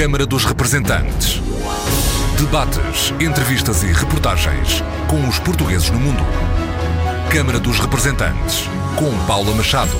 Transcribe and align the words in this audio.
Câmara 0.00 0.24
dos 0.24 0.46
Representantes. 0.46 1.42
Debates, 2.38 3.12
entrevistas 3.20 3.82
e 3.82 3.88
reportagens 3.88 4.82
com 5.06 5.28
os 5.28 5.38
portugueses 5.38 5.90
no 5.90 6.00
mundo. 6.00 6.22
Câmara 7.30 7.60
dos 7.60 7.78
Representantes, 7.78 8.64
com 8.96 9.26
Paula 9.26 9.54
Machado. 9.54 9.92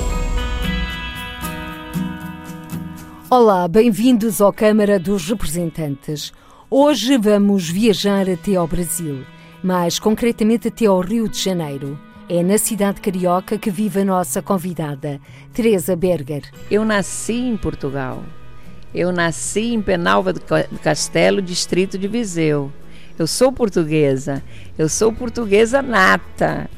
Olá, 3.29 3.67
bem-vindos 3.67 4.41
ao 4.41 4.51
Câmara 4.51 4.97
dos 4.97 5.29
Representantes. 5.29 6.33
Hoje 6.67 7.15
vamos 7.19 7.69
viajar 7.69 8.27
até 8.27 8.55
ao 8.55 8.65
Brasil, 8.65 9.23
mais 9.63 9.99
concretamente 9.99 10.69
até 10.69 10.87
ao 10.87 10.99
Rio 10.99 11.29
de 11.29 11.37
Janeiro. 11.37 11.95
É 12.27 12.41
na 12.41 12.57
cidade 12.57 12.99
carioca 12.99 13.55
que 13.55 13.69
vive 13.69 14.01
a 14.01 14.05
nossa 14.05 14.41
convidada, 14.41 15.21
Teresa 15.53 15.95
Berger. 15.95 16.49
Eu 16.71 16.83
nasci 16.83 17.33
em 17.33 17.55
Portugal. 17.55 18.23
Eu 18.93 19.11
nasci 19.11 19.73
em 19.73 19.81
Penalva 19.81 20.33
do 20.33 20.41
Castelo, 20.81 21.41
distrito 21.41 21.97
de 21.97 22.07
Viseu. 22.07 22.71
Eu 23.17 23.25
sou 23.25 23.51
portuguesa. 23.51 24.43
Eu 24.77 24.89
sou 24.89 25.13
portuguesa 25.13 25.81
nata. 25.81 26.69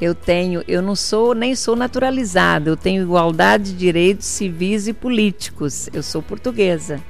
Eu 0.00 0.14
tenho, 0.14 0.64
eu 0.66 0.82
não 0.82 0.96
sou 0.96 1.34
nem 1.34 1.54
sou 1.54 1.76
naturalizada. 1.76 2.68
Eu 2.68 2.76
tenho 2.76 3.02
igualdade 3.02 3.72
de 3.72 3.78
direitos 3.78 4.26
civis 4.26 4.88
e 4.88 4.92
políticos. 4.92 5.88
Eu 5.92 6.02
sou 6.02 6.20
portuguesa. 6.20 7.00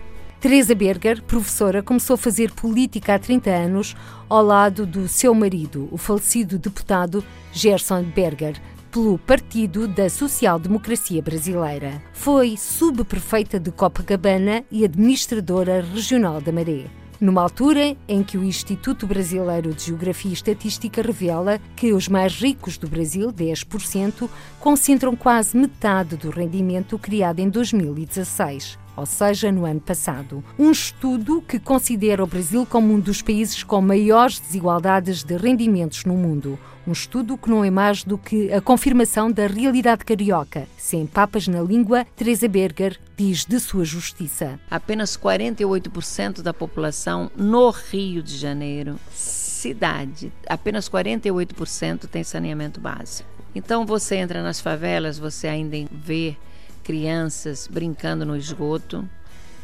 Teresa 0.42 0.74
Berger, 0.74 1.22
professora, 1.22 1.84
começou 1.84 2.14
a 2.14 2.18
fazer 2.18 2.50
política 2.50 3.14
há 3.14 3.18
30 3.18 3.48
anos 3.48 3.96
ao 4.28 4.44
lado 4.44 4.84
do 4.84 5.06
seu 5.06 5.32
marido, 5.32 5.88
o 5.92 5.96
falecido 5.96 6.58
deputado 6.58 7.22
Gerson 7.52 8.02
Berger, 8.02 8.60
pelo 8.92 9.16
Partido 9.16 9.88
da 9.88 10.10
Social 10.10 10.58
Democracia 10.58 11.22
Brasileira. 11.22 12.02
Foi 12.12 12.58
subprefeita 12.58 13.58
de 13.58 13.70
Copacabana 13.72 14.62
e 14.70 14.84
administradora 14.84 15.80
regional 15.80 16.42
da 16.42 16.52
Maré. 16.52 16.84
Numa 17.18 17.40
altura 17.40 17.96
em 18.06 18.22
que 18.22 18.36
o 18.36 18.44
Instituto 18.44 19.06
Brasileiro 19.06 19.72
de 19.72 19.86
Geografia 19.86 20.30
e 20.30 20.34
Estatística 20.34 21.00
revela 21.00 21.58
que 21.74 21.94
os 21.94 22.06
mais 22.06 22.34
ricos 22.34 22.76
do 22.76 22.86
Brasil, 22.86 23.32
10%, 23.32 24.28
concentram 24.60 25.16
quase 25.16 25.56
metade 25.56 26.16
do 26.16 26.28
rendimento 26.28 26.98
criado 26.98 27.40
em 27.40 27.48
2016 27.48 28.82
ou 28.96 29.06
seja, 29.06 29.50
no 29.50 29.64
ano 29.64 29.80
passado. 29.80 30.44
Um 30.58 30.70
estudo 30.70 31.42
que 31.42 31.58
considera 31.58 32.22
o 32.22 32.26
Brasil 32.26 32.66
como 32.68 32.92
um 32.92 33.00
dos 33.00 33.22
países 33.22 33.62
com 33.62 33.80
maiores 33.80 34.38
desigualdades 34.38 35.24
de 35.24 35.36
rendimentos 35.36 36.04
no 36.04 36.14
mundo. 36.14 36.58
Um 36.84 36.90
estudo 36.90 37.38
que 37.38 37.48
não 37.48 37.64
é 37.64 37.70
mais 37.70 38.02
do 38.02 38.18
que 38.18 38.52
a 38.52 38.60
confirmação 38.60 39.30
da 39.30 39.46
realidade 39.46 40.04
carioca. 40.04 40.66
Sem 40.76 41.06
papas 41.06 41.46
na 41.46 41.62
língua, 41.62 42.04
Teresa 42.16 42.48
Berger 42.48 42.98
diz 43.16 43.44
de 43.44 43.60
sua 43.60 43.84
justiça. 43.84 44.58
Apenas 44.68 45.16
48% 45.16 46.42
da 46.42 46.52
população 46.52 47.30
no 47.36 47.70
Rio 47.70 48.20
de 48.20 48.36
Janeiro, 48.36 48.98
cidade, 49.12 50.32
apenas 50.48 50.88
48% 50.88 52.08
tem 52.08 52.24
saneamento 52.24 52.80
básico. 52.80 53.30
Então 53.54 53.86
você 53.86 54.16
entra 54.16 54.42
nas 54.42 54.60
favelas, 54.60 55.20
você 55.20 55.46
ainda 55.46 55.76
vê 55.92 56.36
crianças 56.82 57.68
brincando 57.70 58.26
no 58.26 58.36
esgoto, 58.36 59.08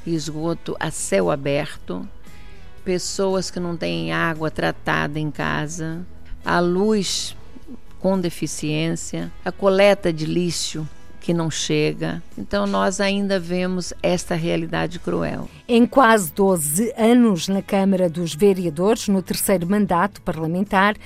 esgoto 0.06 0.76
a 0.78 0.92
céu 0.92 1.32
aberto, 1.32 2.08
pessoas 2.84 3.50
que 3.50 3.58
não 3.58 3.76
têm 3.76 4.12
água 4.12 4.52
tratada 4.52 5.18
em 5.18 5.32
casa, 5.32 6.06
a 6.48 6.60
luz 6.60 7.36
com 8.00 8.18
deficiência, 8.18 9.30
a 9.44 9.52
coleta 9.52 10.10
de 10.10 10.24
lixo 10.24 10.88
que 11.20 11.34
não 11.34 11.50
chega. 11.50 12.22
Então 12.38 12.66
nós 12.66 13.02
ainda 13.02 13.38
vemos 13.38 13.92
esta 14.02 14.34
realidade 14.34 14.98
cruel. 14.98 15.46
Em 15.68 15.84
quase 15.84 16.32
12 16.32 16.94
anos 16.96 17.48
na 17.48 17.60
Câmara 17.60 18.08
dos 18.08 18.34
Vereadores, 18.34 19.08
no 19.08 19.20
terceiro 19.20 19.68
mandato 19.68 20.22
parlamentar, 20.22 20.96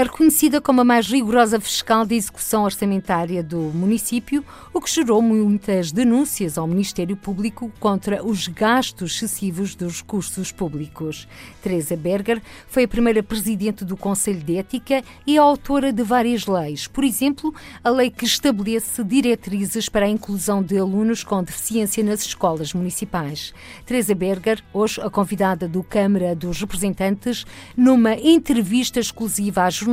é 0.00 0.02
reconhecida 0.02 0.62
como 0.62 0.80
a 0.80 0.84
mais 0.84 1.08
rigorosa 1.08 1.60
fiscal 1.60 2.06
de 2.06 2.14
execução 2.14 2.64
orçamentária 2.64 3.42
do 3.42 3.58
município, 3.58 4.42
o 4.72 4.80
que 4.80 4.90
gerou 4.90 5.20
muitas 5.20 5.92
denúncias 5.92 6.56
ao 6.56 6.66
Ministério 6.66 7.14
Público 7.14 7.70
contra 7.78 8.24
os 8.24 8.48
gastos 8.48 9.16
excessivos 9.16 9.74
dos 9.74 10.00
recursos 10.00 10.50
públicos. 10.50 11.28
Teresa 11.62 11.98
Berger 11.98 12.40
foi 12.66 12.84
a 12.84 12.88
primeira 12.88 13.22
presidente 13.22 13.84
do 13.84 13.94
Conselho 13.94 14.40
de 14.40 14.56
Ética 14.56 15.04
e 15.26 15.36
a 15.36 15.42
autora 15.42 15.92
de 15.92 16.02
várias 16.02 16.46
leis, 16.46 16.86
por 16.86 17.04
exemplo, 17.04 17.54
a 17.84 17.90
lei 17.90 18.08
que 18.10 18.24
estabelece 18.24 19.04
diretrizes 19.04 19.86
para 19.90 20.06
a 20.06 20.10
inclusão 20.10 20.62
de 20.62 20.78
alunos 20.78 21.22
com 21.22 21.42
deficiência 21.42 22.02
nas 22.02 22.22
escolas 22.22 22.72
municipais. 22.72 23.52
Teresa 23.84 24.14
Berger, 24.14 24.64
hoje 24.72 24.98
a 25.02 25.10
convidada 25.10 25.68
do 25.68 25.82
Câmara 25.82 26.34
dos 26.34 26.58
Representantes, 26.58 27.44
numa 27.76 28.14
entrevista 28.14 28.98
exclusiva 28.98 29.64
à 29.64 29.68
jornalista 29.68 29.89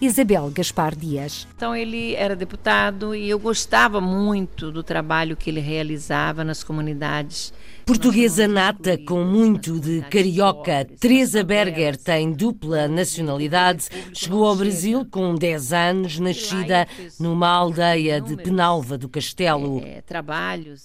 Isabel 0.00 0.50
Gaspar 0.50 0.96
Dias. 0.96 1.46
Então 1.56 1.74
ele 1.74 2.14
era 2.14 2.34
deputado 2.34 3.14
e 3.14 3.28
eu 3.28 3.38
gostava 3.38 4.00
muito 4.00 4.70
do 4.70 4.82
trabalho 4.82 5.36
que 5.36 5.50
ele 5.50 5.60
realizava 5.60 6.42
nas 6.42 6.64
comunidades 6.64 7.52
Portuguesa 7.84 8.46
nata 8.46 8.96
com 8.96 9.24
muito 9.24 9.80
de 9.80 10.02
carioca, 10.02 10.86
Teresa 11.00 11.42
Berger 11.42 11.96
tem 11.96 12.32
dupla 12.32 12.86
nacionalidade. 12.86 13.88
Chegou 14.14 14.46
ao 14.46 14.54
Brasil 14.54 15.04
com 15.10 15.34
10 15.34 15.72
anos, 15.72 16.18
nascida 16.18 16.86
numa 17.18 17.48
aldeia 17.48 18.20
de 18.20 18.36
Penalva 18.36 18.96
do 18.96 19.08
Castelo. 19.08 19.82
É, 19.84 20.02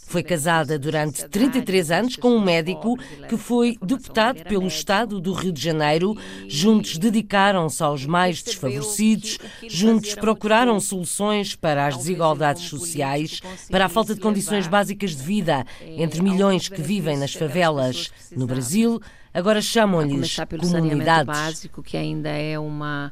foi 0.08 0.24
casada 0.24 0.80
durante 0.80 1.28
33 1.30 1.92
anos 1.92 2.16
com 2.16 2.32
um 2.36 2.42
médico 2.42 2.98
que 3.30 3.38
foi 3.38 3.78
deputado 3.82 4.44
pelo 4.44 4.68
Estado 4.68 5.22
do 5.22 5.34
Rio 5.34 5.52
de 5.52 5.62
Janeiro. 5.62 6.18
Juntos 6.48 6.98
dedicaram-se 6.98 7.84
aos 7.84 8.06
mais 8.06 8.42
desfavorecidos, 8.42 9.38
juntos 9.68 10.16
procuraram 10.16 10.80
soluções 10.80 11.56
para 11.56 11.86
as 11.86 11.96
desigualdades 11.98 12.64
sociais, 12.64 13.40
para 13.70 13.86
a 13.86 13.90
falta 13.90 14.16
de 14.16 14.20
condições 14.20 14.68
básicas 14.68 15.16
de 15.16 15.22
vida 15.22 15.66
entre 15.82 16.22
milhões 16.22 16.68
que 16.68 16.87
vivem 16.88 17.18
nas 17.18 17.34
favelas 17.34 18.12
no 18.32 18.48
Brasil, 18.48 19.02
agora 19.34 19.62
chamam-lhes 19.62 20.38
comunidades. 20.60 21.26
básico, 21.26 21.84
que 21.84 21.98
ainda 21.98 22.30
é 22.30 22.58
uma 22.58 23.12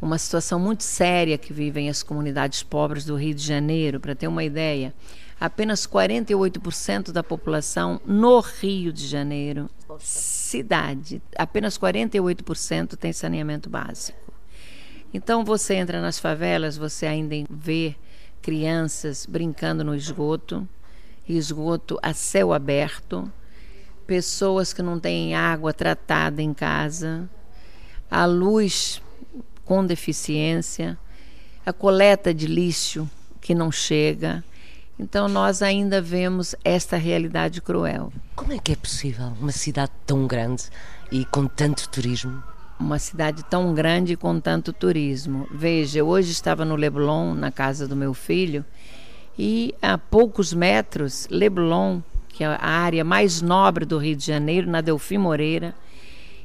uma 0.00 0.16
situação 0.16 0.60
muito 0.60 0.84
séria 0.84 1.36
que 1.36 1.52
vivem 1.52 1.88
as 1.88 2.04
comunidades 2.04 2.62
pobres 2.62 3.04
do 3.04 3.16
Rio 3.16 3.34
de 3.34 3.42
Janeiro, 3.42 3.98
para 3.98 4.14
ter 4.14 4.28
uma 4.28 4.44
ideia. 4.44 4.94
Apenas 5.40 5.86
48% 5.86 7.10
da 7.10 7.22
população 7.22 8.00
no 8.06 8.38
Rio 8.40 8.92
de 8.92 9.06
Janeiro, 9.06 9.68
cidade, 9.98 11.20
apenas 11.36 11.76
48% 11.76 12.96
tem 12.96 13.12
saneamento 13.12 13.68
básico. 13.68 14.32
Então 15.12 15.44
você 15.44 15.74
entra 15.74 16.00
nas 16.00 16.18
favelas, 16.18 16.76
você 16.76 17.06
ainda 17.06 17.34
vê 17.50 17.96
crianças 18.42 19.26
brincando 19.26 19.82
no 19.82 19.94
esgoto, 19.94 20.68
esgoto 21.36 21.98
a 22.02 22.14
céu 22.14 22.52
aberto, 22.52 23.30
pessoas 24.06 24.72
que 24.72 24.82
não 24.82 24.98
têm 24.98 25.34
água 25.34 25.72
tratada 25.72 26.40
em 26.40 26.54
casa, 26.54 27.28
a 28.10 28.24
luz 28.24 29.02
com 29.64 29.84
deficiência, 29.84 30.98
a 31.64 31.72
coleta 31.72 32.32
de 32.32 32.46
lixo 32.46 33.08
que 33.40 33.54
não 33.54 33.70
chega. 33.70 34.42
Então 34.98 35.28
nós 35.28 35.62
ainda 35.62 36.00
vemos 36.00 36.54
esta 36.64 36.96
realidade 36.96 37.60
cruel. 37.60 38.12
Como 38.34 38.52
é 38.52 38.58
que 38.58 38.72
é 38.72 38.76
possível 38.76 39.26
uma 39.40 39.52
cidade 39.52 39.92
tão 40.06 40.26
grande 40.26 40.64
e 41.12 41.24
com 41.26 41.46
tanto 41.46 41.88
turismo? 41.88 42.42
Uma 42.80 42.98
cidade 42.98 43.44
tão 43.44 43.74
grande 43.74 44.14
e 44.14 44.16
com 44.16 44.40
tanto 44.40 44.72
turismo. 44.72 45.46
Veja, 45.52 45.98
eu 45.98 46.08
hoje 46.08 46.30
estava 46.30 46.64
no 46.64 46.76
Leblon, 46.76 47.34
na 47.34 47.52
casa 47.52 47.86
do 47.86 47.94
meu 47.94 48.14
filho, 48.14 48.64
e 49.38 49.74
a 49.80 49.96
poucos 49.96 50.52
metros, 50.52 51.28
Leblon, 51.30 52.00
que 52.28 52.42
é 52.42 52.46
a 52.46 52.68
área 52.68 53.04
mais 53.04 53.40
nobre 53.40 53.84
do 53.84 53.96
Rio 53.96 54.16
de 54.16 54.26
Janeiro, 54.26 54.68
na 54.68 54.80
Delfim 54.80 55.18
Moreira, 55.18 55.74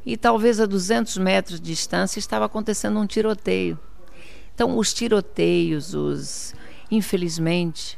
e 0.05 0.15
talvez 0.15 0.59
a 0.59 0.65
200 0.65 1.17
metros 1.17 1.59
de 1.59 1.67
distância 1.67 2.19
estava 2.19 2.45
acontecendo 2.45 2.99
um 2.99 3.07
tiroteio. 3.07 3.79
Então, 4.53 4.77
os 4.77 4.93
tiroteios, 4.93 5.95
os 5.95 6.53
infelizmente, 6.91 7.97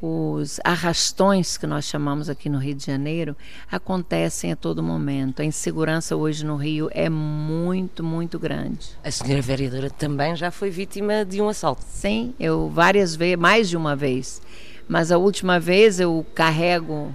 os 0.00 0.60
arrastões 0.62 1.56
que 1.56 1.66
nós 1.66 1.84
chamamos 1.84 2.28
aqui 2.28 2.48
no 2.48 2.58
Rio 2.58 2.74
de 2.74 2.86
Janeiro 2.86 3.36
acontecem 3.70 4.52
a 4.52 4.56
todo 4.56 4.82
momento. 4.82 5.42
A 5.42 5.44
insegurança 5.44 6.14
hoje 6.14 6.44
no 6.44 6.56
Rio 6.56 6.88
é 6.92 7.08
muito, 7.08 8.04
muito 8.04 8.38
grande. 8.38 8.90
A 9.02 9.10
senhora 9.10 9.42
vereadora 9.42 9.90
também 9.90 10.36
já 10.36 10.50
foi 10.50 10.70
vítima 10.70 11.24
de 11.24 11.42
um 11.42 11.48
assalto? 11.48 11.84
Sim, 11.88 12.32
eu 12.38 12.68
várias 12.68 13.16
vezes, 13.16 13.36
mais 13.36 13.68
de 13.68 13.76
uma 13.76 13.96
vez. 13.96 14.40
Mas 14.88 15.10
a 15.10 15.18
última 15.18 15.58
vez 15.58 15.98
eu 15.98 16.24
carrego 16.34 17.12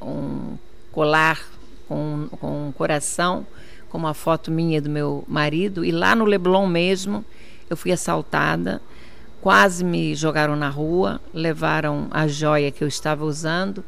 um 0.00 0.56
colar 0.90 1.40
com, 1.86 2.28
com 2.40 2.68
um 2.68 2.72
coração, 2.72 3.46
com 3.90 3.98
uma 3.98 4.14
foto 4.14 4.50
minha 4.50 4.80
do 4.80 4.88
meu 4.88 5.24
marido, 5.28 5.84
e 5.84 5.90
lá 5.90 6.14
no 6.14 6.24
Leblon 6.24 6.66
mesmo 6.66 7.24
eu 7.68 7.76
fui 7.76 7.92
assaltada 7.92 8.80
Quase 9.48 9.82
me 9.82 10.14
jogaram 10.14 10.54
na 10.54 10.68
rua, 10.68 11.22
levaram 11.32 12.06
a 12.10 12.28
joia 12.28 12.70
que 12.70 12.84
eu 12.84 12.88
estava 12.88 13.24
usando 13.24 13.82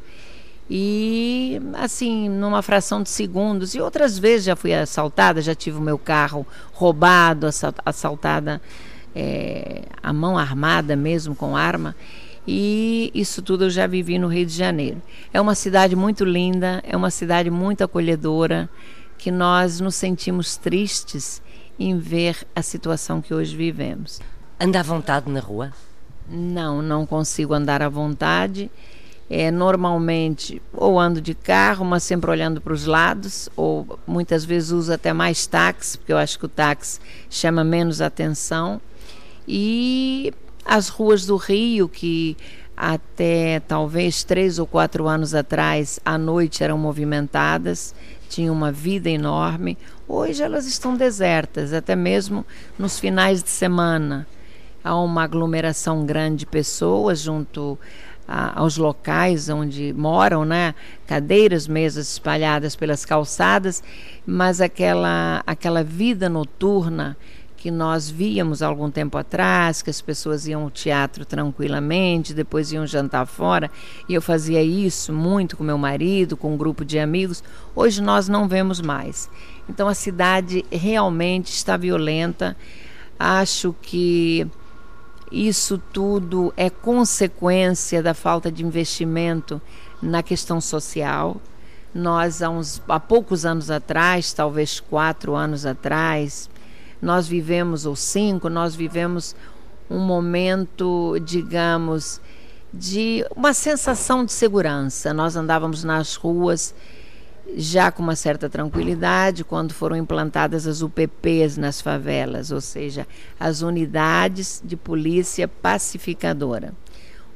E 0.67 1.61
assim, 1.75 2.27
numa 2.29 2.63
fração 2.63 3.03
de 3.03 3.09
segundos. 3.09 3.75
E 3.75 3.79
outras 3.79 4.17
vezes 4.17 4.45
já 4.45 4.55
fui 4.55 4.73
assaltada, 4.73 5.39
já 5.39 5.53
tive 5.53 5.77
o 5.77 5.81
meu 5.81 5.99
carro 5.99 6.47
roubado, 6.73 7.45
assaltada 7.85 8.59
é, 9.13 9.83
a 10.01 10.11
mão 10.11 10.35
armada 10.35 10.95
mesmo, 10.95 11.35
com 11.35 11.55
arma. 11.55 11.95
E 12.47 13.11
isso 13.13 13.43
tudo 13.43 13.65
eu 13.65 13.69
já 13.69 13.85
vivi 13.85 14.17
no 14.17 14.29
Rio 14.29 14.47
de 14.47 14.53
Janeiro. 14.53 14.99
É 15.31 15.39
uma 15.39 15.53
cidade 15.53 15.95
muito 15.95 16.25
linda, 16.25 16.81
é 16.83 16.97
uma 16.97 17.11
cidade 17.11 17.51
muito 17.51 17.83
acolhedora, 17.83 18.67
que 19.15 19.29
nós 19.29 19.79
nos 19.79 19.93
sentimos 19.93 20.57
tristes 20.57 21.39
em 21.77 21.99
ver 21.99 22.47
a 22.55 22.63
situação 22.63 23.21
que 23.21 23.31
hoje 23.31 23.55
vivemos. 23.55 24.19
Anda 24.63 24.81
à 24.81 24.83
vontade 24.83 25.27
na 25.27 25.39
rua? 25.39 25.73
Não, 26.29 26.83
não 26.83 27.03
consigo 27.03 27.51
andar 27.51 27.81
à 27.81 27.89
vontade. 27.89 28.69
É, 29.27 29.49
normalmente 29.49 30.61
ou 30.71 30.99
ando 30.99 31.19
de 31.19 31.33
carro, 31.33 31.83
mas 31.83 32.03
sempre 32.03 32.29
olhando 32.29 32.61
para 32.61 32.71
os 32.71 32.85
lados, 32.85 33.49
ou 33.55 33.97
muitas 34.05 34.45
vezes 34.45 34.69
uso 34.69 34.93
até 34.93 35.13
mais 35.13 35.47
táxi, 35.47 35.97
porque 35.97 36.13
eu 36.13 36.17
acho 36.17 36.37
que 36.37 36.45
o 36.45 36.47
táxi 36.47 36.99
chama 37.27 37.63
menos 37.63 38.01
atenção. 38.01 38.79
E 39.47 40.31
as 40.63 40.89
ruas 40.89 41.25
do 41.25 41.37
Rio, 41.37 41.89
que 41.89 42.37
até 42.77 43.61
talvez 43.61 44.23
três 44.23 44.59
ou 44.59 44.67
quatro 44.67 45.07
anos 45.07 45.33
atrás, 45.33 45.99
à 46.05 46.19
noite 46.19 46.63
eram 46.63 46.77
movimentadas, 46.77 47.95
tinham 48.29 48.53
uma 48.53 48.71
vida 48.71 49.09
enorme. 49.09 49.75
Hoje 50.07 50.43
elas 50.43 50.67
estão 50.67 50.95
desertas, 50.95 51.73
até 51.73 51.95
mesmo 51.95 52.45
nos 52.77 52.99
finais 52.99 53.41
de 53.41 53.49
semana. 53.49 54.27
Há 54.83 54.95
uma 54.95 55.23
aglomeração 55.23 56.05
grande 56.05 56.37
de 56.37 56.45
pessoas 56.45 57.19
junto 57.19 57.77
a, 58.27 58.59
aos 58.59 58.77
locais 58.77 59.49
onde 59.49 59.93
moram, 59.93 60.45
né? 60.45 60.73
Cadeiras, 61.05 61.67
mesas 61.67 62.13
espalhadas 62.13 62.75
pelas 62.75 63.05
calçadas, 63.05 63.83
mas 64.25 64.61
aquela, 64.61 65.43
aquela 65.45 65.83
vida 65.83 66.29
noturna 66.29 67.17
que 67.61 67.69
nós 67.69 68.09
víamos 68.09 68.63
algum 68.63 68.89
tempo 68.89 69.19
atrás, 69.19 69.83
que 69.83 69.89
as 69.91 70.01
pessoas 70.01 70.47
iam 70.47 70.63
ao 70.63 70.71
teatro 70.71 71.23
tranquilamente, 71.23 72.33
depois 72.33 72.71
iam 72.71 72.87
jantar 72.87 73.27
fora, 73.27 73.69
e 74.09 74.15
eu 74.15 74.21
fazia 74.21 74.63
isso 74.63 75.13
muito 75.13 75.55
com 75.55 75.63
meu 75.63 75.77
marido, 75.77 76.35
com 76.35 76.55
um 76.55 76.57
grupo 76.57 76.83
de 76.83 76.97
amigos. 76.97 77.43
Hoje 77.75 78.01
nós 78.01 78.27
não 78.27 78.47
vemos 78.47 78.81
mais. 78.81 79.29
Então 79.69 79.87
a 79.87 79.93
cidade 79.93 80.65
realmente 80.71 81.53
está 81.53 81.77
violenta. 81.77 82.57
Acho 83.19 83.75
que 83.79 84.47
isso 85.31 85.77
tudo 85.93 86.53
é 86.57 86.69
consequência 86.69 88.03
da 88.03 88.13
falta 88.13 88.51
de 88.51 88.65
investimento 88.65 89.61
na 90.01 90.21
questão 90.21 90.59
social. 90.59 91.37
Nós, 91.93 92.41
há, 92.41 92.49
uns, 92.49 92.81
há 92.87 92.99
poucos 92.99 93.45
anos 93.45 93.71
atrás, 93.71 94.33
talvez 94.33 94.79
quatro 94.79 95.35
anos 95.35 95.65
atrás, 95.65 96.49
nós 97.01 97.27
vivemos, 97.27 97.85
ou 97.85 97.95
cinco, 97.95 98.49
nós 98.49 98.75
vivemos 98.75 99.35
um 99.89 99.99
momento, 99.99 101.17
digamos, 101.23 102.21
de 102.73 103.25
uma 103.35 103.53
sensação 103.53 104.23
de 104.23 104.31
segurança. 104.31 105.13
Nós 105.13 105.35
andávamos 105.35 105.83
nas 105.83 106.15
ruas 106.15 106.73
já 107.55 107.91
com 107.91 108.01
uma 108.01 108.15
certa 108.15 108.49
tranquilidade 108.49 109.43
quando 109.43 109.73
foram 109.73 109.95
implantadas 109.95 110.65
as 110.67 110.81
UPPs 110.81 111.57
nas 111.57 111.81
favelas, 111.81 112.51
ou 112.51 112.61
seja, 112.61 113.07
as 113.39 113.61
unidades 113.61 114.61
de 114.63 114.75
polícia 114.75 115.47
pacificadora. 115.47 116.73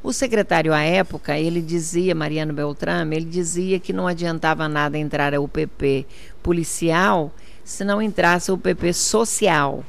O 0.01 0.13
secretário 0.13 0.71
à 0.71 0.81
época, 0.81 1.37
ele 1.37 1.61
dizia, 1.61 2.13
Mariano 2.13 2.53
Beltrame, 2.53 3.15
ele 3.15 3.25
dizia 3.25 3.79
que 3.79 3.91
não 3.91 4.07
adiantava 4.07 4.69
nada 4.69 4.97
entrar 4.97 5.33
a 5.33 5.41
UPP 5.41 6.05
policial 6.43 7.33
se 7.63 7.83
não 7.83 7.99
entrasse 7.99 8.51
a 8.51 8.53
UPP 8.53 8.93
social. 8.93 9.83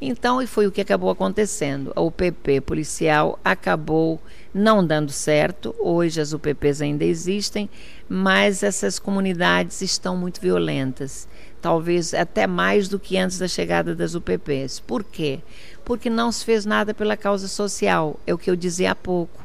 Então, 0.00 0.42
e 0.42 0.46
foi 0.46 0.66
o 0.66 0.72
que 0.72 0.80
acabou 0.80 1.10
acontecendo. 1.10 1.92
A 1.94 2.00
UPP 2.00 2.60
policial 2.60 3.38
acabou 3.44 4.20
não 4.52 4.84
dando 4.84 5.10
certo. 5.10 5.74
Hoje 5.78 6.20
as 6.20 6.32
UPPs 6.32 6.82
ainda 6.82 7.04
existem, 7.04 7.70
mas 8.08 8.62
essas 8.62 8.98
comunidades 8.98 9.80
estão 9.82 10.16
muito 10.16 10.40
violentas. 10.40 11.28
Talvez 11.62 12.12
até 12.12 12.46
mais 12.46 12.88
do 12.88 12.98
que 12.98 13.16
antes 13.16 13.38
da 13.38 13.48
chegada 13.48 13.94
das 13.94 14.14
UPPs. 14.14 14.80
Por 14.80 15.02
quê? 15.02 15.40
Porque 15.84 16.10
não 16.10 16.30
se 16.30 16.44
fez 16.44 16.66
nada 16.66 16.92
pela 16.92 17.16
causa 17.16 17.48
social. 17.48 18.18
É 18.26 18.34
o 18.34 18.38
que 18.38 18.50
eu 18.50 18.56
dizia 18.56 18.90
há 18.90 18.94
pouco 18.94 19.43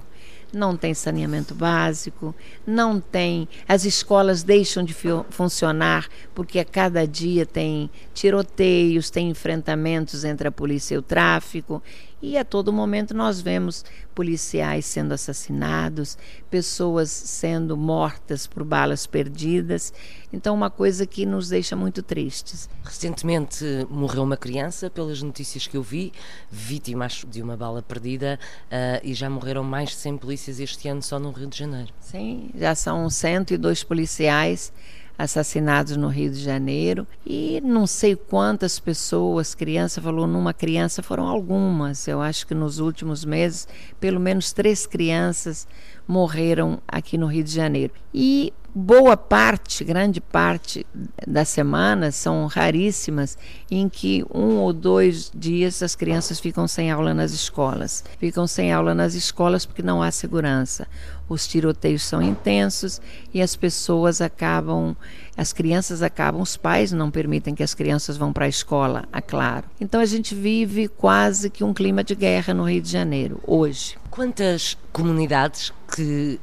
não 0.53 0.75
tem 0.75 0.93
saneamento 0.93 1.53
básico, 1.53 2.33
não 2.65 2.99
tem. 2.99 3.47
As 3.67 3.85
escolas 3.85 4.43
deixam 4.43 4.83
de 4.83 4.95
funcionar 5.29 6.07
porque 6.33 6.59
a 6.59 6.65
cada 6.65 7.07
dia 7.07 7.45
tem 7.45 7.89
tiroteios, 8.13 9.09
tem 9.09 9.29
enfrentamentos 9.29 10.23
entre 10.23 10.47
a 10.47 10.51
polícia 10.51 10.95
e 10.95 10.97
o 10.97 11.01
tráfico. 11.01 11.81
E 12.21 12.37
a 12.37 12.43
todo 12.43 12.73
momento 12.73 13.13
nós 13.13 13.39
vemos 13.39 13.85
policiais 14.13 14.85
sendo 14.85 15.13
assassinados, 15.13 16.17
pessoas 16.49 17.09
sendo 17.09 17.77
mortas 17.77 18.45
por 18.45 18.63
balas 18.63 19.07
perdidas. 19.07 19.93
Então, 20.31 20.53
uma 20.53 20.69
coisa 20.69 21.05
que 21.05 21.25
nos 21.25 21.49
deixa 21.49 21.75
muito 21.75 22.03
tristes. 22.03 22.69
Recentemente 22.83 23.63
morreu 23.89 24.23
uma 24.23 24.35
criança, 24.35 24.89
pelas 24.89 25.21
notícias 25.21 25.65
que 25.65 25.77
eu 25.77 25.81
vi, 25.81 26.11
vítima 26.51 27.07
de 27.27 27.41
uma 27.41 27.55
bala 27.55 27.81
perdida, 27.81 28.37
uh, 28.65 28.99
e 29.01 29.13
já 29.13 29.29
morreram 29.29 29.63
mais 29.63 29.89
de 29.89 29.95
100 29.95 30.17
polícias 30.17 30.59
este 30.59 30.89
ano 30.89 31.01
só 31.01 31.17
no 31.17 31.31
Rio 31.31 31.47
de 31.47 31.57
Janeiro. 31.57 31.93
Sim, 32.01 32.49
já 32.55 32.75
são 32.75 33.09
102 33.09 33.83
policiais 33.83 34.73
assassinados 35.19 35.97
no 35.97 36.07
Rio 36.07 36.31
de 36.31 36.39
Janeiro 36.41 37.05
e 37.25 37.59
não 37.61 37.85
sei 37.85 38.15
quantas 38.15 38.79
pessoas, 38.79 39.53
criança 39.53 40.01
falou 40.01 40.25
numa 40.25 40.53
criança, 40.53 41.03
foram 41.03 41.27
algumas. 41.27 42.07
Eu 42.07 42.21
acho 42.21 42.47
que 42.47 42.55
nos 42.55 42.79
últimos 42.79 43.25
meses, 43.25 43.67
pelo 43.99 44.17
menos 44.17 44.53
três 44.53 44.87
crianças 44.87 45.67
morreram 46.09 46.79
aqui 46.87 47.19
no 47.19 47.27
Rio 47.27 47.43
de 47.43 47.53
Janeiro. 47.53 47.93
E 48.11 48.51
boa 48.73 49.15
parte, 49.15 49.83
grande 49.83 50.19
parte 50.19 50.83
das 51.27 51.49
semanas 51.49 52.15
são 52.15 52.47
raríssimas 52.47 53.37
em 53.69 53.87
que 53.87 54.25
um 54.33 54.57
ou 54.57 54.73
dois 54.73 55.31
dias 55.31 55.83
as 55.83 55.93
crianças 55.93 56.39
ficam 56.39 56.67
sem 56.67 56.89
aula 56.89 57.13
nas 57.13 57.31
escolas. 57.31 58.03
Ficam 58.19 58.47
sem 58.47 58.73
aula 58.73 58.95
nas 58.95 59.13
escolas 59.13 59.67
porque 59.67 59.83
não 59.83 60.01
há 60.01 60.09
segurança. 60.09 60.87
Os 61.29 61.47
tiroteios 61.47 62.01
são 62.01 62.23
intensos 62.23 62.99
e 63.31 63.39
as 63.39 63.55
pessoas 63.55 64.19
acabam, 64.19 64.95
as 65.37 65.53
crianças 65.53 66.01
acabam, 66.01 66.41
os 66.41 66.57
pais 66.57 66.91
não 66.91 67.11
permitem 67.11 67.53
que 67.53 67.61
as 67.61 67.75
crianças 67.75 68.17
vão 68.17 68.33
para 68.33 68.45
a 68.45 68.49
escola, 68.49 69.05
é 69.13 69.21
claro. 69.21 69.67
Então 69.79 70.01
a 70.01 70.05
gente 70.05 70.33
vive 70.33 70.87
quase 70.87 71.51
que 71.51 71.63
um 71.63 71.71
clima 71.71 72.03
de 72.03 72.15
guerra 72.15 72.51
no 72.51 72.63
Rio 72.63 72.81
de 72.81 72.89
Janeiro 72.89 73.39
hoje. 73.45 73.98
Quantas 74.09 74.77
comunidades 74.91 75.71
que 75.93 76.39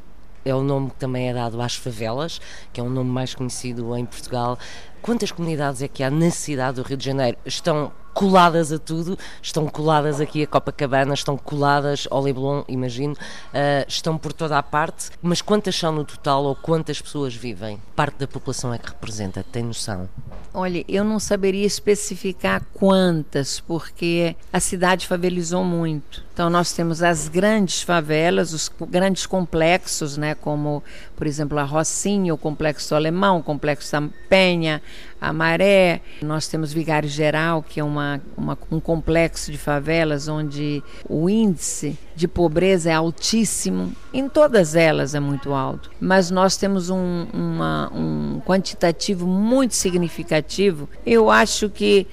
é 0.47 0.55
o 0.55 0.63
nome 0.63 0.91
que 0.91 0.97
também 0.97 1.29
é 1.29 1.35
dado 1.35 1.61
às 1.61 1.75
favelas, 1.75 2.41
que 2.73 2.81
é 2.81 2.85
um 2.85 2.89
nome 2.89 3.11
mais 3.11 3.35
conhecido 3.35 3.97
em 3.97 4.07
Portugal. 4.07 4.57
Quantas 5.03 5.33
comunidades 5.33 5.83
é 5.83 5.89
que 5.89 6.05
há 6.05 6.11
na 6.11 6.31
cidade 6.31 6.77
do 6.77 6.83
Rio 6.83 6.97
de 6.97 7.05
Janeiro? 7.05 7.37
Estão 7.45 7.93
coladas 8.17 8.73
a 8.73 8.79
tudo, 8.79 9.19
estão 9.43 9.67
coladas 9.67 10.23
aqui 10.23 10.43
a 10.43 10.47
Copacabana, 10.47 11.13
estão 11.13 11.37
coladas 11.37 12.09
ao 12.11 12.23
Leblon, 12.23 12.63
imagino, 12.67 13.13
uh, 13.13 13.85
estão 13.87 14.17
por 14.17 14.33
toda 14.33 14.57
a 14.57 14.63
parte, 14.63 15.11
mas 15.21 15.43
quantas 15.43 15.77
são 15.77 15.93
no 15.93 16.03
total 16.03 16.45
ou 16.45 16.57
quantas 16.57 16.99
pessoas 16.99 17.35
vivem? 17.35 17.79
Parte 17.95 18.17
da 18.17 18.27
população 18.27 18.73
é 18.73 18.79
que 18.79 18.89
representa, 18.89 19.45
tem 19.53 19.63
noção? 19.63 20.09
Olha, 20.55 20.83
eu 20.89 21.05
não 21.05 21.21
saberia 21.21 21.67
especificar 21.67 22.63
quantas, 22.73 23.61
porque 23.61 24.35
a 24.51 24.61
cidade 24.61 25.07
favelizou 25.07 25.63
muito. 25.63 26.25
Então 26.33 26.49
nós 26.49 26.73
temos 26.73 27.03
as 27.03 27.29
grandes 27.29 27.83
favelas, 27.83 28.55
os 28.55 28.71
grandes 28.89 29.27
complexos, 29.27 30.17
né, 30.17 30.35
como 30.35 30.83
por 31.15 31.27
exemplo 31.27 31.59
a 31.59 31.65
Rocinha, 31.65 32.33
o 32.33 32.39
Complexo 32.39 32.95
Alemão, 32.95 33.39
o 33.39 33.43
Complexo 33.43 33.93
da 33.93 34.09
Penha, 34.31 34.81
a 35.21 35.33
Maré. 35.33 36.01
Nós 36.23 36.49
temos 36.49 36.73
Vigário 36.73 37.09
Geral, 37.09 37.63
que 37.63 37.81
é 37.81 37.85
uma, 37.85 38.21
uma, 38.37 38.59
um 38.71 38.81
complexo 38.81 39.51
de 39.51 39.59
favelas 39.59 40.29
onde 40.29 40.83
o 41.09 41.29
índice 41.29 41.99
de 42.15 42.29
pobreza 42.29 42.91
é 42.91 42.95
altíssimo. 42.95 43.93
Em 44.13 44.29
todas 44.29 44.75
elas 44.75 45.15
é 45.15 45.21
muito 45.21 45.53
alto. 45.53 45.91
Mas 46.01 46.31
nós 46.31 46.57
temos 46.57 46.91
um, 46.91 47.27
uma, 47.33 47.91
um 47.95 48.41
quantitativo 48.41 49.27
muito 49.27 49.75
significativo. 49.75 50.89
Eu 51.05 51.31
acho 51.31 51.69
que 51.69 52.07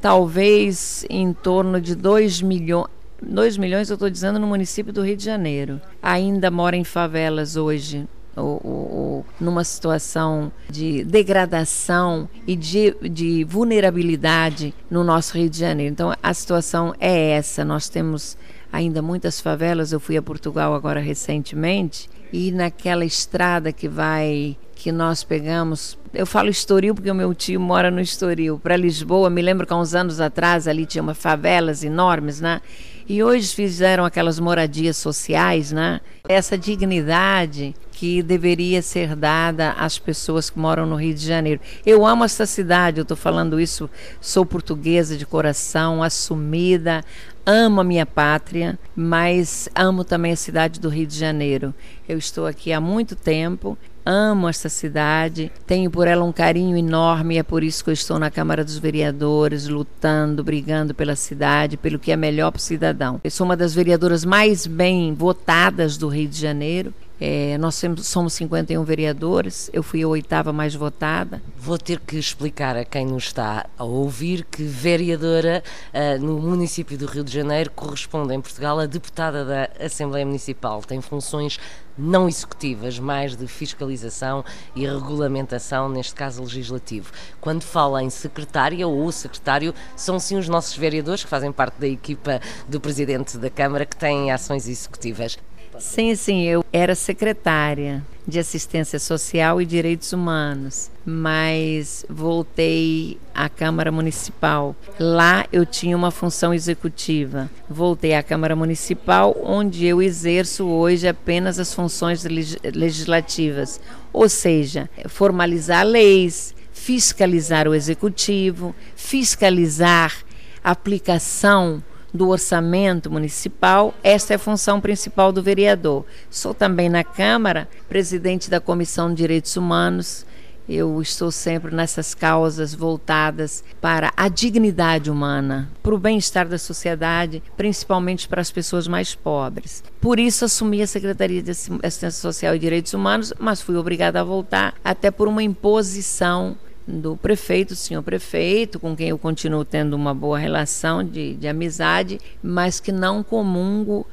talvez 0.00 1.04
em 1.08 1.32
torno 1.32 1.80
de 1.80 1.94
2 1.94 2.42
milhões. 2.42 2.88
2 3.22 3.56
milhões, 3.56 3.88
eu 3.88 3.94
estou 3.94 4.10
dizendo, 4.10 4.38
no 4.38 4.46
município 4.46 4.92
do 4.92 5.02
Rio 5.02 5.16
de 5.16 5.24
Janeiro. 5.24 5.80
Ainda 6.02 6.50
mora 6.50 6.76
em 6.76 6.84
favelas 6.84 7.56
hoje 7.56 8.06
ou, 8.36 8.60
ou, 8.64 9.26
numa 9.40 9.64
situação 9.64 10.50
de 10.68 11.04
degradação 11.04 12.28
e 12.46 12.56
de, 12.56 12.94
de 13.10 13.44
vulnerabilidade 13.44 14.74
no 14.90 15.04
nosso 15.04 15.36
Rio 15.36 15.48
de 15.48 15.58
Janeiro. 15.58 15.92
Então, 15.92 16.14
a 16.22 16.34
situação 16.34 16.94
é 16.98 17.30
essa. 17.30 17.64
Nós 17.64 17.88
temos 17.88 18.36
ainda 18.72 19.00
muitas 19.00 19.40
favelas. 19.40 19.92
Eu 19.92 20.00
fui 20.00 20.16
a 20.16 20.22
Portugal 20.22 20.74
agora 20.74 21.00
recentemente 21.00 22.10
ir 22.32 22.52
naquela 22.52 23.04
estrada 23.04 23.72
que 23.72 23.88
vai 23.88 24.56
que 24.74 24.90
nós 24.92 25.24
pegamos. 25.24 25.96
Eu 26.12 26.26
falo 26.26 26.50
Estoril 26.50 26.94
porque 26.94 27.10
o 27.10 27.14
meu 27.14 27.32
tio 27.32 27.58
mora 27.58 27.90
no 27.90 28.00
Estoril. 28.00 28.58
Para 28.58 28.76
Lisboa, 28.76 29.30
me 29.30 29.40
lembro 29.40 29.66
que 29.66 29.72
há 29.72 29.76
uns 29.76 29.94
anos 29.94 30.20
atrás 30.20 30.68
ali 30.68 30.84
tinha 30.84 31.00
uma 31.00 31.14
favelas 31.14 31.82
enormes, 31.82 32.40
né? 32.40 32.60
E 33.08 33.22
hoje 33.22 33.54
fizeram 33.54 34.04
aquelas 34.04 34.38
moradias 34.38 34.96
sociais, 34.96 35.72
né? 35.72 36.00
Essa 36.28 36.58
dignidade 36.58 37.74
que 37.94 38.22
deveria 38.22 38.82
ser 38.82 39.14
dada 39.14 39.70
às 39.72 39.98
pessoas 39.98 40.50
que 40.50 40.58
moram 40.58 40.84
no 40.84 40.96
Rio 40.96 41.14
de 41.14 41.24
Janeiro. 41.24 41.60
Eu 41.86 42.04
amo 42.04 42.24
essa 42.24 42.44
cidade, 42.44 42.98
eu 42.98 43.02
estou 43.02 43.16
falando 43.16 43.60
isso, 43.60 43.88
sou 44.20 44.44
portuguesa 44.44 45.16
de 45.16 45.24
coração, 45.24 46.02
assumida, 46.02 47.04
amo 47.46 47.80
a 47.80 47.84
minha 47.84 48.04
pátria, 48.04 48.76
mas 48.96 49.68
amo 49.74 50.04
também 50.04 50.32
a 50.32 50.36
cidade 50.36 50.80
do 50.80 50.88
Rio 50.88 51.06
de 51.06 51.16
Janeiro. 51.16 51.72
Eu 52.08 52.18
estou 52.18 52.46
aqui 52.46 52.72
há 52.72 52.80
muito 52.80 53.14
tempo 53.14 53.78
amo 54.04 54.48
essa 54.48 54.68
cidade, 54.68 55.50
tenho 55.66 55.90
por 55.90 56.06
ela 56.06 56.24
um 56.24 56.32
carinho 56.32 56.76
enorme 56.76 57.36
e 57.36 57.38
é 57.38 57.42
por 57.42 57.64
isso 57.64 57.82
que 57.82 57.90
eu 57.90 57.94
estou 57.94 58.18
na 58.18 58.30
Câmara 58.30 58.62
dos 58.62 58.76
Vereadores, 58.76 59.66
lutando, 59.66 60.44
brigando 60.44 60.94
pela 60.94 61.16
cidade, 61.16 61.76
pelo 61.76 61.98
que 61.98 62.12
é 62.12 62.16
melhor 62.16 62.50
para 62.50 62.58
o 62.58 62.62
cidadão. 62.62 63.20
Eu 63.24 63.30
sou 63.30 63.46
uma 63.46 63.56
das 63.56 63.74
vereadoras 63.74 64.24
mais 64.24 64.66
bem 64.66 65.14
votadas 65.14 65.96
do 65.96 66.08
Rio 66.08 66.28
de 66.28 66.38
Janeiro 66.38 66.92
é, 67.26 67.56
nós 67.56 67.80
somos 68.02 68.34
51 68.34 68.84
vereadores, 68.84 69.70
eu 69.72 69.82
fui 69.82 70.02
a 70.02 70.08
oitava 70.08 70.52
mais 70.52 70.74
votada. 70.74 71.40
Vou 71.56 71.78
ter 71.78 71.98
que 71.98 72.18
explicar 72.18 72.76
a 72.76 72.84
quem 72.84 73.06
nos 73.06 73.24
está 73.24 73.64
a 73.78 73.82
ouvir 73.82 74.44
que 74.44 74.62
vereadora 74.62 75.64
uh, 75.94 76.22
no 76.22 76.38
município 76.38 76.98
do 76.98 77.06
Rio 77.06 77.24
de 77.24 77.32
Janeiro 77.32 77.70
corresponde 77.70 78.34
em 78.34 78.42
Portugal 78.42 78.78
a 78.78 78.84
deputada 78.84 79.42
da 79.42 79.70
Assembleia 79.82 80.26
Municipal. 80.26 80.82
Tem 80.82 81.00
funções 81.00 81.58
não 81.96 82.28
executivas, 82.28 82.98
mais 82.98 83.34
de 83.34 83.46
fiscalização 83.46 84.44
e 84.76 84.84
regulamentação, 84.84 85.88
neste 85.88 86.14
caso 86.14 86.42
legislativo. 86.42 87.10
Quando 87.40 87.62
fala 87.62 88.02
em 88.02 88.10
secretária 88.10 88.86
ou 88.86 89.10
secretário, 89.10 89.74
são 89.96 90.18
sim 90.18 90.36
os 90.36 90.46
nossos 90.46 90.76
vereadores 90.76 91.24
que 91.24 91.30
fazem 91.30 91.50
parte 91.50 91.80
da 91.80 91.88
equipa 91.88 92.38
do 92.68 92.78
Presidente 92.78 93.38
da 93.38 93.48
Câmara 93.48 93.86
que 93.86 93.96
têm 93.96 94.30
ações 94.30 94.68
executivas. 94.68 95.38
Sim, 95.78 96.14
sim, 96.14 96.42
eu 96.42 96.64
era 96.72 96.94
secretária 96.94 98.04
de 98.26 98.38
Assistência 98.38 98.98
Social 98.98 99.60
e 99.60 99.66
Direitos 99.66 100.12
Humanos, 100.12 100.90
mas 101.04 102.06
voltei 102.08 103.18
à 103.34 103.48
Câmara 103.48 103.92
Municipal. 103.92 104.74
Lá 104.98 105.46
eu 105.52 105.66
tinha 105.66 105.96
uma 105.96 106.10
função 106.10 106.54
executiva. 106.54 107.50
Voltei 107.68 108.14
à 108.14 108.22
Câmara 108.22 108.56
Municipal, 108.56 109.36
onde 109.42 109.84
eu 109.84 110.00
exerço 110.00 110.64
hoje 110.64 111.06
apenas 111.06 111.58
as 111.58 111.74
funções 111.74 112.24
legislativas, 112.24 113.80
ou 114.12 114.28
seja, 114.28 114.88
formalizar 115.08 115.84
leis, 115.84 116.54
fiscalizar 116.72 117.68
o 117.68 117.74
executivo, 117.74 118.74
fiscalizar 118.96 120.24
a 120.62 120.70
aplicação 120.70 121.82
do 122.14 122.28
orçamento 122.28 123.10
municipal, 123.10 123.92
esta 124.00 124.34
é 124.34 124.36
a 124.36 124.38
função 124.38 124.80
principal 124.80 125.32
do 125.32 125.42
vereador. 125.42 126.06
Sou 126.30 126.54
também 126.54 126.88
na 126.88 127.02
Câmara 127.02 127.68
presidente 127.88 128.48
da 128.48 128.60
Comissão 128.60 129.10
de 129.10 129.16
Direitos 129.16 129.56
Humanos. 129.56 130.24
Eu 130.66 131.02
estou 131.02 131.30
sempre 131.30 131.74
nessas 131.74 132.14
causas 132.14 132.72
voltadas 132.72 133.62
para 133.82 134.10
a 134.16 134.28
dignidade 134.28 135.10
humana, 135.10 135.68
para 135.82 135.94
o 135.94 135.98
bem-estar 135.98 136.48
da 136.48 136.56
sociedade, 136.56 137.42
principalmente 137.54 138.26
para 138.26 138.40
as 138.40 138.50
pessoas 138.50 138.88
mais 138.88 139.14
pobres. 139.14 139.84
Por 140.00 140.18
isso 140.18 140.46
assumi 140.46 140.80
a 140.80 140.86
Secretaria 140.86 141.42
de 141.42 141.50
Assistência 141.50 142.10
Social 142.12 142.54
e 142.54 142.58
Direitos 142.58 142.94
Humanos, 142.94 143.34
mas 143.38 143.60
fui 143.60 143.76
obrigada 143.76 144.20
a 144.20 144.24
voltar 144.24 144.72
até 144.82 145.10
por 145.10 145.28
uma 145.28 145.42
imposição 145.42 146.56
do 146.86 147.16
prefeito, 147.16 147.74
senhor 147.74 148.02
prefeito, 148.02 148.78
com 148.78 148.94
quem 148.94 149.08
eu 149.08 149.18
continuo 149.18 149.64
tendo 149.64 149.94
uma 149.94 150.14
boa 150.14 150.38
relação 150.38 151.02
de, 151.02 151.34
de 151.34 151.48
amizade, 151.48 152.20
mas 152.42 152.80
que 152.80 152.92
não 152.92 153.22
comungo 153.22 154.06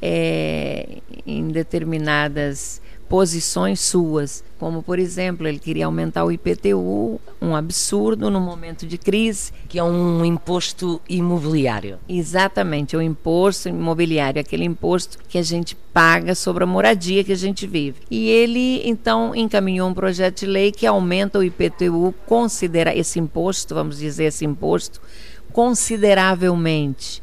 é, 0.00 0.98
em 1.26 1.48
determinadas 1.48 2.80
posições 3.08 3.80
suas, 3.80 4.44
como 4.58 4.82
por 4.82 4.98
exemplo, 4.98 5.46
ele 5.46 5.58
queria 5.58 5.86
aumentar 5.86 6.24
o 6.24 6.32
IPTU, 6.32 7.20
um 7.40 7.54
absurdo 7.54 8.30
no 8.30 8.40
momento 8.40 8.86
de 8.86 8.98
crise, 8.98 9.52
que 9.68 9.78
é 9.78 9.84
um 9.84 10.24
imposto 10.24 11.00
imobiliário. 11.08 11.98
Exatamente, 12.08 12.94
é 12.94 12.98
o 12.98 13.02
imposto 13.02 13.68
imobiliário, 13.68 14.40
aquele 14.40 14.64
imposto 14.64 15.18
que 15.28 15.38
a 15.38 15.42
gente 15.42 15.76
paga 15.92 16.34
sobre 16.34 16.64
a 16.64 16.66
moradia 16.66 17.24
que 17.24 17.32
a 17.32 17.36
gente 17.36 17.66
vive. 17.66 17.96
E 18.10 18.28
ele 18.28 18.82
então 18.86 19.34
encaminhou 19.34 19.88
um 19.88 19.94
projeto 19.94 20.40
de 20.40 20.46
lei 20.46 20.70
que 20.70 20.86
aumenta 20.86 21.38
o 21.38 21.44
IPTU, 21.44 22.14
considera 22.26 22.96
esse 22.96 23.18
imposto, 23.18 23.74
vamos 23.74 23.98
dizer 23.98 24.24
esse 24.24 24.44
imposto, 24.44 25.00
consideravelmente 25.52 27.22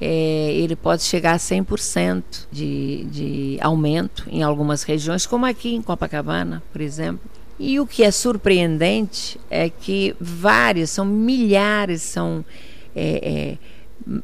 é, 0.00 0.52
ele 0.54 0.74
pode 0.74 1.02
chegar 1.02 1.32
a 1.32 1.38
100% 1.38 2.22
de, 2.50 3.04
de 3.10 3.58
aumento 3.60 4.24
em 4.30 4.42
algumas 4.42 4.82
regiões, 4.82 5.26
como 5.26 5.44
aqui 5.44 5.74
em 5.74 5.82
Copacabana, 5.82 6.62
por 6.72 6.80
exemplo. 6.80 7.20
E 7.58 7.78
o 7.78 7.86
que 7.86 8.02
é 8.02 8.10
surpreendente 8.10 9.38
é 9.50 9.68
que 9.68 10.16
várias, 10.18 10.88
são 10.88 11.04
milhares, 11.04 12.00
são 12.00 12.42
é, 12.96 13.20
é, 13.22 13.58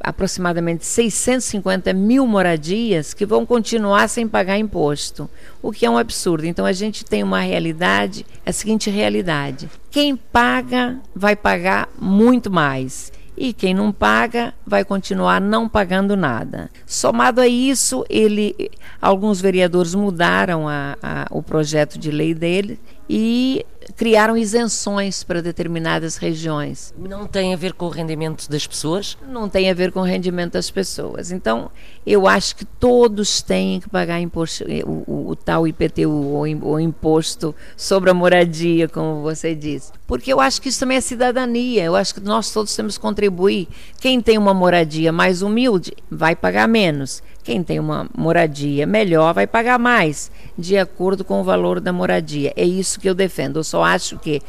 aproximadamente 0.00 0.86
650 0.86 1.92
mil 1.92 2.26
moradias 2.26 3.12
que 3.12 3.26
vão 3.26 3.44
continuar 3.44 4.08
sem 4.08 4.26
pagar 4.26 4.58
imposto, 4.58 5.28
o 5.62 5.70
que 5.70 5.84
é 5.84 5.90
um 5.90 5.98
absurdo. 5.98 6.46
Então 6.46 6.64
a 6.64 6.72
gente 6.72 7.04
tem 7.04 7.22
uma 7.22 7.40
realidade, 7.40 8.24
a 8.46 8.52
seguinte 8.52 8.88
realidade: 8.88 9.68
quem 9.90 10.16
paga 10.16 10.98
vai 11.14 11.36
pagar 11.36 11.90
muito 12.00 12.50
mais 12.50 13.12
e 13.36 13.52
quem 13.52 13.74
não 13.74 13.92
paga 13.92 14.54
vai 14.66 14.84
continuar 14.84 15.40
não 15.40 15.68
pagando 15.68 16.16
nada. 16.16 16.70
Somado 16.86 17.40
a 17.40 17.46
isso, 17.46 18.04
ele, 18.08 18.70
alguns 19.00 19.40
vereadores 19.40 19.94
mudaram 19.94 20.68
a, 20.68 20.96
a, 21.02 21.26
o 21.30 21.42
projeto 21.42 21.98
de 21.98 22.10
lei 22.10 22.34
dele 22.34 22.78
e 23.08 23.64
criaram 23.94 24.36
isenções 24.36 25.22
para 25.22 25.40
determinadas 25.40 26.16
regiões. 26.16 26.92
Não 26.98 27.26
tem 27.26 27.54
a 27.54 27.56
ver 27.56 27.72
com 27.72 27.86
o 27.86 27.90
rendimento 27.90 28.48
das 28.50 28.66
pessoas? 28.66 29.16
Não 29.28 29.48
tem 29.48 29.70
a 29.70 29.74
ver 29.74 29.92
com 29.92 30.00
o 30.00 30.04
rendimento 30.04 30.54
das 30.54 30.70
pessoas. 30.70 31.30
Então, 31.30 31.70
eu 32.04 32.26
acho 32.26 32.56
que 32.56 32.64
todos 32.64 33.40
têm 33.42 33.80
que 33.80 33.88
pagar 33.88 34.20
imposto, 34.20 34.64
o, 34.84 35.04
o, 35.06 35.30
o 35.30 35.36
tal 35.36 35.66
IPTU, 35.68 36.10
o 36.10 36.80
imposto 36.80 37.54
sobre 37.76 38.10
a 38.10 38.14
moradia, 38.14 38.88
como 38.88 39.22
você 39.22 39.54
disse. 39.54 39.92
Porque 40.06 40.32
eu 40.32 40.40
acho 40.40 40.60
que 40.60 40.68
isso 40.68 40.80
também 40.80 40.96
é 40.96 41.00
cidadania. 41.00 41.84
Eu 41.84 41.94
acho 41.94 42.14
que 42.14 42.20
nós 42.20 42.50
todos 42.52 42.74
temos 42.74 42.96
que 42.96 43.02
contribuir. 43.02 43.68
Quem 44.00 44.20
tem 44.20 44.36
uma 44.36 44.54
moradia 44.54 45.12
mais 45.12 45.42
humilde 45.42 45.92
vai 46.10 46.34
pagar 46.34 46.66
menos. 46.66 47.22
Quem 47.46 47.62
tem 47.62 47.78
uma 47.78 48.08
moradia 48.12 48.88
melhor 48.88 49.32
vai 49.32 49.46
pagar 49.46 49.78
mais, 49.78 50.32
de 50.58 50.76
acordo 50.76 51.24
com 51.24 51.40
o 51.40 51.44
valor 51.44 51.78
da 51.78 51.92
moradia. 51.92 52.52
É 52.56 52.64
isso 52.64 52.98
que 52.98 53.08
eu 53.08 53.14
defendo. 53.14 53.60
Eu 53.60 53.62
só 53.62 53.84
acho 53.84 54.18
que 54.18 54.42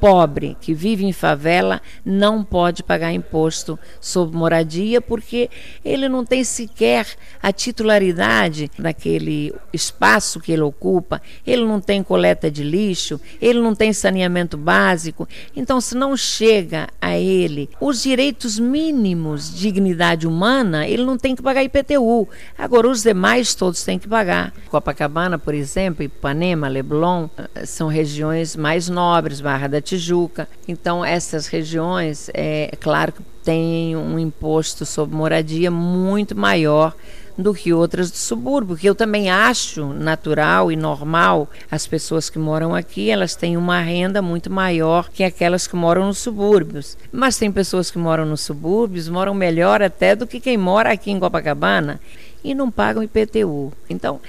pobre 0.00 0.56
que 0.60 0.74
vive 0.74 1.04
em 1.04 1.12
favela 1.12 1.80
não 2.04 2.42
pode 2.44 2.82
pagar 2.82 3.12
imposto 3.12 3.78
sobre 4.00 4.36
moradia 4.36 5.00
porque 5.00 5.50
ele 5.84 6.08
não 6.08 6.24
tem 6.24 6.44
sequer 6.44 7.06
a 7.42 7.52
titularidade 7.52 8.70
daquele 8.78 9.54
espaço 9.72 10.40
que 10.40 10.52
ele 10.52 10.62
ocupa, 10.62 11.20
ele 11.46 11.64
não 11.64 11.80
tem 11.80 12.02
coleta 12.02 12.50
de 12.50 12.62
lixo, 12.62 13.20
ele 13.40 13.60
não 13.60 13.74
tem 13.74 13.92
saneamento 13.92 14.56
básico. 14.56 15.28
Então, 15.54 15.80
se 15.80 15.94
não 15.96 16.16
chega 16.16 16.88
a 17.00 17.16
ele 17.16 17.68
os 17.80 18.02
direitos 18.02 18.58
mínimos 18.58 19.54
de 19.54 19.60
dignidade 19.60 20.26
humana, 20.26 20.86
ele 20.86 21.04
não 21.04 21.16
tem 21.16 21.34
que 21.34 21.42
pagar 21.42 21.62
IPTU. 21.62 22.28
Agora, 22.56 22.88
os 22.88 23.02
demais 23.02 23.54
todos 23.54 23.82
têm 23.82 23.98
que 23.98 24.08
pagar. 24.08 24.52
Copacabana, 24.68 25.38
por 25.38 25.54
exemplo, 25.54 26.02
Ipanema, 26.02 26.68
Leblon, 26.68 27.28
eh, 27.54 27.66
são 27.66 27.88
regiões 27.88 28.56
mais 28.56 28.88
nobres, 28.88 29.40
Barra 29.40 29.68
da 29.68 29.80
Tijuca. 29.86 30.48
Então, 30.66 31.04
essas 31.04 31.46
regiões, 31.46 32.28
é, 32.34 32.68
é 32.72 32.76
claro 32.76 33.12
que 33.12 33.22
têm 33.44 33.96
um 33.96 34.18
imposto 34.18 34.84
sobre 34.84 35.16
moradia 35.16 35.70
muito 35.70 36.36
maior 36.36 36.94
do 37.38 37.54
que 37.54 37.72
outras 37.72 38.10
do 38.10 38.16
subúrbio, 38.16 38.76
que 38.76 38.88
eu 38.88 38.94
também 38.94 39.30
acho 39.30 39.86
natural 39.92 40.72
e 40.72 40.76
normal. 40.76 41.48
As 41.70 41.86
pessoas 41.86 42.28
que 42.28 42.38
moram 42.38 42.74
aqui, 42.74 43.10
elas 43.10 43.36
têm 43.36 43.56
uma 43.56 43.80
renda 43.80 44.20
muito 44.20 44.50
maior 44.50 45.10
que 45.10 45.22
aquelas 45.22 45.66
que 45.66 45.76
moram 45.76 46.06
nos 46.06 46.18
subúrbios. 46.18 46.96
Mas 47.12 47.36
tem 47.36 47.52
pessoas 47.52 47.90
que 47.90 47.98
moram 47.98 48.24
nos 48.24 48.40
subúrbios, 48.40 49.08
moram 49.08 49.34
melhor 49.34 49.82
até 49.82 50.16
do 50.16 50.26
que 50.26 50.40
quem 50.40 50.56
mora 50.56 50.92
aqui 50.92 51.10
em 51.10 51.20
Copacabana 51.20 52.00
e 52.42 52.54
não 52.54 52.70
pagam 52.70 53.02
IPTU. 53.02 53.72
Então, 53.88 54.20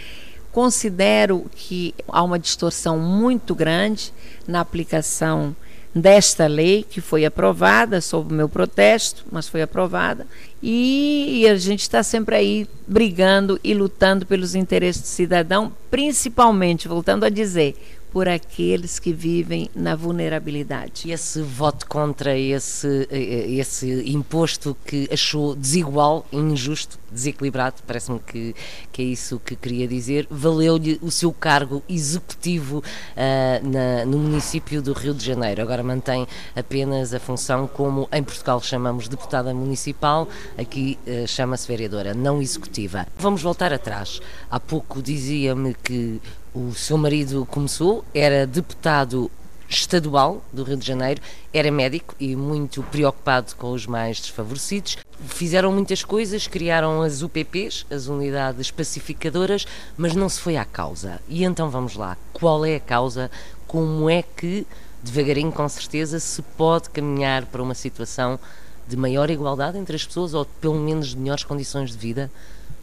considero 0.58 1.46
que 1.56 1.94
há 2.08 2.24
uma 2.24 2.40
distorção 2.40 2.98
muito 2.98 3.54
grande 3.54 4.12
na 4.48 4.60
aplicação 4.60 5.56
desta 5.94 6.48
lei 6.48 6.82
que 6.82 7.00
foi 7.00 7.26
aprovada 7.26 8.02
sob 8.02 8.34
o 8.34 8.36
meu 8.36 8.50
protesto, 8.50 9.24
mas 9.32 9.48
foi 9.48 9.62
aprovada. 9.62 10.26
E, 10.60 11.42
e 11.42 11.48
a 11.48 11.56
gente 11.58 11.82
está 11.82 12.02
sempre 12.02 12.36
aí 12.36 12.68
brigando 12.88 13.60
e 13.64 13.76
lutando 13.76 14.26
pelos 14.26 14.56
interesses 14.56 15.04
do 15.04 15.08
cidadão, 15.08 15.72
principalmente, 15.92 16.88
voltando 16.88 17.24
a 17.24 17.30
dizer, 17.30 17.97
por 18.18 18.28
aqueles 18.28 18.98
que 18.98 19.14
vivem 19.14 19.70
na 19.76 19.96
vulnerabilidade. 19.96 21.12
Esse 21.12 21.40
voto 21.40 21.86
contra 21.86 22.36
esse, 22.36 23.08
eh, 23.12 23.46
esse 23.52 24.10
imposto 24.10 24.76
que 24.88 25.08
achou 25.14 25.56
desigual, 25.56 26.26
injusto, 26.34 26.98
desequilibrado, 27.12 27.76
parece-me 27.86 28.20
que, 28.20 28.56
que 28.92 29.04
é 29.04 29.06
isso 29.06 29.40
que 29.40 29.56
queria 29.56 29.88
dizer, 29.88 30.26
valeu-lhe 30.32 30.98
o 31.00 31.12
seu 31.12 31.32
cargo 31.32 31.84
executivo 31.88 32.80
uh, 32.80 33.68
na, 33.68 34.04
no 34.04 34.18
município 34.18 34.82
do 34.82 34.94
Rio 34.94 35.14
de 35.14 35.24
Janeiro. 35.24 35.62
Agora 35.62 35.84
mantém 35.84 36.28
apenas 36.56 37.14
a 37.14 37.20
função 37.20 37.68
como 37.68 38.10
em 38.12 38.24
Portugal 38.24 38.60
chamamos 38.62 39.08
deputada 39.08 39.54
municipal, 39.54 40.28
aqui 40.58 40.98
uh, 41.06 41.28
chama-se 41.28 41.68
vereadora, 41.68 42.16
não 42.16 42.42
executiva. 42.42 43.06
Vamos 43.20 43.44
voltar 43.44 43.72
atrás. 43.72 44.20
Há 44.50 44.60
pouco 44.60 45.04
dizia-me 45.04 45.76
que 45.76 46.20
o 46.58 46.74
seu 46.74 46.98
marido 46.98 47.46
começou, 47.46 48.04
era 48.16 48.48
deputado 48.48 49.30
estadual 49.70 50.44
do 50.52 50.64
Rio 50.64 50.78
de 50.78 50.88
Janeiro, 50.88 51.22
era 51.54 51.70
médico 51.70 52.16
e 52.20 52.36
muito 52.36 52.82
preocupado 52.84 53.56
com 53.56 53.74
os 53.74 53.86
mais 53.86 54.20
desfavorecidos. 54.20 54.98
Fizeram 55.28 55.72
muitas 55.72 56.04
coisas, 56.04 56.48
criaram 56.48 57.04
as 57.04 57.22
UPPs, 57.22 57.86
as 57.92 58.08
unidades 58.08 58.72
pacificadoras, 58.72 59.68
mas 59.96 60.16
não 60.16 60.28
se 60.28 60.40
foi 60.40 60.58
à 60.58 60.66
causa. 60.66 61.22
E 61.30 61.44
então 61.44 61.70
vamos 61.70 61.96
lá, 61.96 62.18
qual 62.34 62.66
é 62.66 62.78
a 62.78 62.80
causa? 62.80 63.30
Como 63.68 64.10
é 64.10 64.24
que, 64.24 64.66
devagarinho 65.04 65.52
com 65.52 65.70
certeza, 65.70 66.20
se 66.20 66.42
pode 66.42 66.90
caminhar 66.90 67.46
para 67.46 67.62
uma 67.62 67.76
situação 67.76 68.40
de 68.88 68.98
maior 68.98 69.30
igualdade 69.30 69.78
entre 69.78 69.96
as 69.96 70.06
pessoas 70.06 70.34
ou 70.34 70.46
pelo 70.60 70.80
menos 70.80 71.10
de 71.10 71.18
melhores 71.18 71.44
condições 71.44 71.92
de 71.92 71.98
vida? 71.98 72.32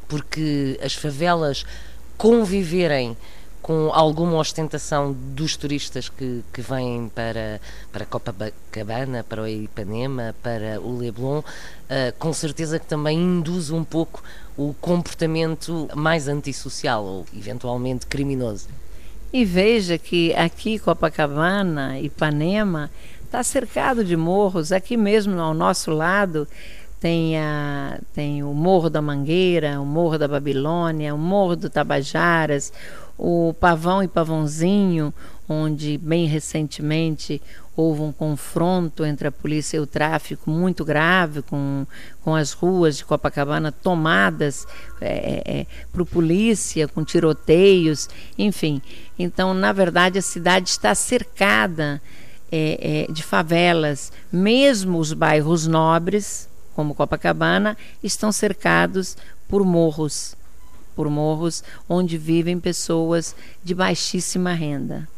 Porque 0.07 0.79
as 0.81 0.95
favelas 0.95 1.65
conviverem 2.17 3.17
com 3.65 3.91
alguma 3.95 4.37
ostentação 4.37 5.17
dos 5.35 5.57
turistas 5.57 6.11
que, 6.11 6.45
que 6.53 6.61
vêm 6.61 7.11
para, 7.15 7.59
para 7.91 8.05
Copacabana, 8.05 9.25
para 9.27 9.41
o 9.41 9.49
Ipanema, 9.49 10.35
para 10.43 10.79
o 10.83 10.99
Leblon, 10.99 11.39
uh, 11.39 11.43
com 12.19 12.31
certeza 12.35 12.79
que 12.79 12.85
também 12.85 13.19
induz 13.19 13.71
um 13.71 13.83
pouco 13.83 14.23
o 14.55 14.75
comportamento 14.83 15.89
mais 15.95 16.29
antissocial 16.29 17.07
ou 17.07 17.27
eventualmente 17.35 18.07
criminoso. 18.07 18.69
E 19.33 19.47
veja 19.47 19.97
que 19.97 20.35
aqui 20.35 20.79
Copacabana, 20.79 21.99
Ipanema, 21.99 22.91
está 23.25 23.43
cercado 23.43 24.05
de 24.05 24.15
morros, 24.15 24.73
aqui 24.73 24.95
mesmo 24.95 25.41
ao 25.41 25.55
nosso 25.55 25.91
lado 25.91 26.47
tem, 27.05 27.39
a, 27.39 27.99
tem 28.15 28.43
o 28.43 28.55
Morro 28.55 28.89
da 28.89 29.03
Mangueira, 29.03 29.79
o 29.79 29.85
Morro 29.85 30.19
da 30.19 30.27
Babilônia, 30.27 31.15
o 31.15 31.19
Morro 31.19 31.55
do 31.55 31.69
Tabajaras, 31.69 32.73
o 33.19 33.55
Pavão 33.59 34.03
e 34.03 34.09
Pavãozinho, 34.09 35.15
onde 35.49 35.99
bem 35.99 36.27
recentemente 36.27 37.41
houve 37.77 38.03
um 38.03 38.13
confronto 38.13 39.05
entre 39.05 39.29
a 39.29 39.33
polícia 39.33 39.77
e 39.77 39.81
o 39.81 39.87
tráfico 39.87 40.49
muito 40.51 40.85
grave, 40.85 41.43
com, 41.43 41.87
com 42.23 42.35
as 42.35 42.53
ruas 42.53 42.97
de 42.97 43.05
Copacabana 43.05 43.73
tomadas 43.73 44.67
é, 45.01 45.43
é, 45.47 45.61
é 45.61 45.67
por 45.93 46.07
polícia, 46.07 46.87
com 46.87 47.05
tiroteios, 47.05 48.09
enfim. 48.39 48.81
Então, 49.19 49.53
na 49.53 49.73
verdade, 49.73 50.19
a 50.19 50.23
cidade 50.23 50.69
está 50.69 50.95
cercada 50.95 52.01
é, 52.51 53.07
é 53.09 53.13
de 53.13 53.23
favelas, 53.23 54.13
mesmo 54.31 54.99
os 54.99 55.13
bairros 55.13 55.67
nobres, 55.67 56.49
como 56.75 56.95
Copacabana, 56.95 57.77
estão 58.03 58.31
cercados 58.31 59.17
por 59.49 59.65
morros 59.65 60.37
por 60.95 61.09
morros 61.09 61.63
onde 61.89 62.17
vivem 62.17 62.59
pessoas 62.59 63.35
de 63.63 63.75
baixíssima 63.75 64.53
renda. 64.53 65.09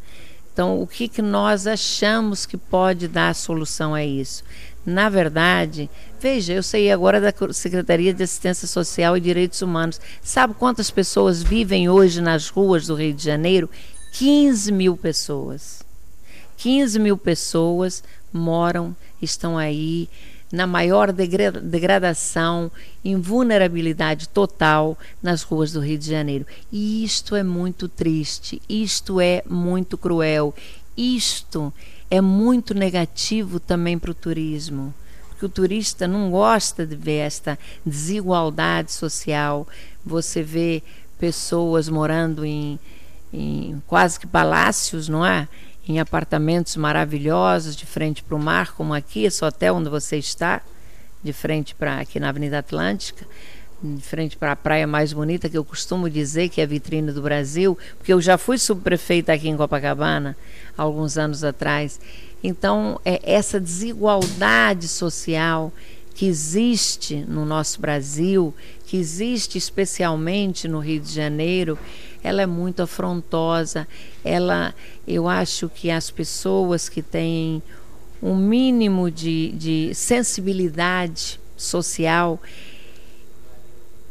Então, 0.53 0.81
o 0.81 0.87
que, 0.87 1.07
que 1.07 1.21
nós 1.21 1.67
achamos 1.67 2.45
que 2.45 2.57
pode 2.57 3.07
dar 3.07 3.35
solução 3.35 3.93
a 3.93 4.03
isso? 4.03 4.43
Na 4.83 5.09
verdade, 5.09 5.89
veja, 6.19 6.53
eu 6.53 6.63
saí 6.63 6.89
agora 6.89 7.21
da 7.21 7.53
Secretaria 7.53 8.13
de 8.13 8.23
Assistência 8.23 8.67
Social 8.67 9.15
e 9.15 9.21
Direitos 9.21 9.61
Humanos. 9.61 10.01
Sabe 10.21 10.53
quantas 10.53 10.89
pessoas 10.89 11.43
vivem 11.43 11.89
hoje 11.89 12.21
nas 12.21 12.49
ruas 12.49 12.87
do 12.87 12.95
Rio 12.95 13.13
de 13.13 13.23
Janeiro? 13.23 13.69
15 14.13 14.71
mil 14.71 14.97
pessoas. 14.97 15.83
15 16.57 16.99
mil 16.99 17.17
pessoas 17.17 18.03
moram, 18.33 18.95
estão 19.21 19.57
aí 19.57 20.09
na 20.51 20.65
maior 20.65 21.11
degradação, 21.11 22.71
em 23.03 23.19
vulnerabilidade 23.19 24.29
total 24.29 24.97
nas 25.21 25.41
ruas 25.41 25.71
do 25.71 25.79
Rio 25.79 25.97
de 25.97 26.09
Janeiro. 26.09 26.45
E 26.71 27.03
isto 27.03 27.35
é 27.35 27.43
muito 27.43 27.87
triste, 27.87 28.61
isto 28.69 29.19
é 29.19 29.43
muito 29.49 29.97
cruel, 29.97 30.55
isto 30.95 31.73
é 32.09 32.21
muito 32.21 32.73
negativo 32.73 33.59
também 33.59 33.99
para 33.99 34.11
o 34.11 34.15
turismo. 34.15 34.93
Porque 35.29 35.45
o 35.45 35.49
turista 35.49 36.07
não 36.07 36.31
gosta 36.31 36.85
de 36.85 36.95
ver 36.95 37.19
esta 37.19 37.59
desigualdade 37.85 38.91
social. 38.91 39.67
Você 40.03 40.41
vê 40.41 40.81
pessoas 41.19 41.87
morando 41.89 42.43
em, 42.43 42.79
em 43.31 43.81
quase 43.85 44.19
que 44.19 44.25
palácios, 44.25 45.07
não 45.07 45.23
é? 45.23 45.47
Em 45.87 45.99
apartamentos 45.99 46.75
maravilhosos 46.75 47.75
de 47.75 47.85
frente 47.85 48.21
para 48.21 48.35
o 48.35 48.39
mar, 48.39 48.73
como 48.73 48.93
aqui, 48.93 49.23
esse 49.23 49.43
hotel 49.43 49.75
onde 49.75 49.89
você 49.89 50.17
está, 50.17 50.61
de 51.23 51.31
frente 51.33 51.73
para 51.73 51.99
aqui 51.99 52.19
na 52.19 52.29
Avenida 52.29 52.59
Atlântica, 52.59 53.25
de 53.81 54.01
frente 54.01 54.35
para 54.35 54.53
a 54.53 54.55
praia 54.55 54.87
mais 54.87 55.13
bonita, 55.13 55.47
que 55.47 55.57
eu 55.57 55.63
costumo 55.63 56.09
dizer 56.09 56.49
que 56.49 56.59
é 56.59 56.63
a 56.63 56.67
vitrine 56.67 57.11
do 57.11 57.21
Brasil, 57.21 57.77
porque 57.97 58.11
eu 58.11 58.19
já 58.19 58.37
fui 58.37 58.57
subprefeita 58.57 59.31
aqui 59.33 59.47
em 59.47 59.55
Copacabana 59.55 60.35
alguns 60.77 61.17
anos 61.17 61.43
atrás. 61.43 61.99
Então, 62.43 62.99
é 63.05 63.19
essa 63.23 63.59
desigualdade 63.59 64.87
social 64.87 65.71
que 66.13 66.25
existe 66.25 67.23
no 67.27 67.45
nosso 67.45 67.79
Brasil, 67.79 68.53
que 68.87 68.97
existe 68.97 69.57
especialmente 69.57 70.67
no 70.67 70.79
Rio 70.79 70.99
de 70.99 71.13
Janeiro, 71.13 71.77
ela 72.27 72.41
é 72.41 72.45
muito 72.45 72.81
afrontosa. 72.81 73.87
Ela, 74.23 74.75
eu 75.07 75.27
acho 75.27 75.69
que 75.69 75.89
as 75.89 76.11
pessoas 76.11 76.89
que 76.89 77.01
têm 77.01 77.63
um 78.21 78.35
mínimo 78.35 79.09
de, 79.09 79.51
de 79.53 79.95
sensibilidade 79.95 81.39
social, 81.55 82.39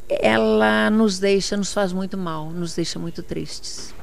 ela 0.09 0.91
nos 0.91 1.19
deixa, 1.19 1.57
nos 1.57 1.73
faz 1.73 1.93
muito 1.93 2.17
mal, 2.17 2.51
nos 2.51 2.75
deixa 2.75 2.99
muito 2.99 3.23
tristes. 3.23 3.95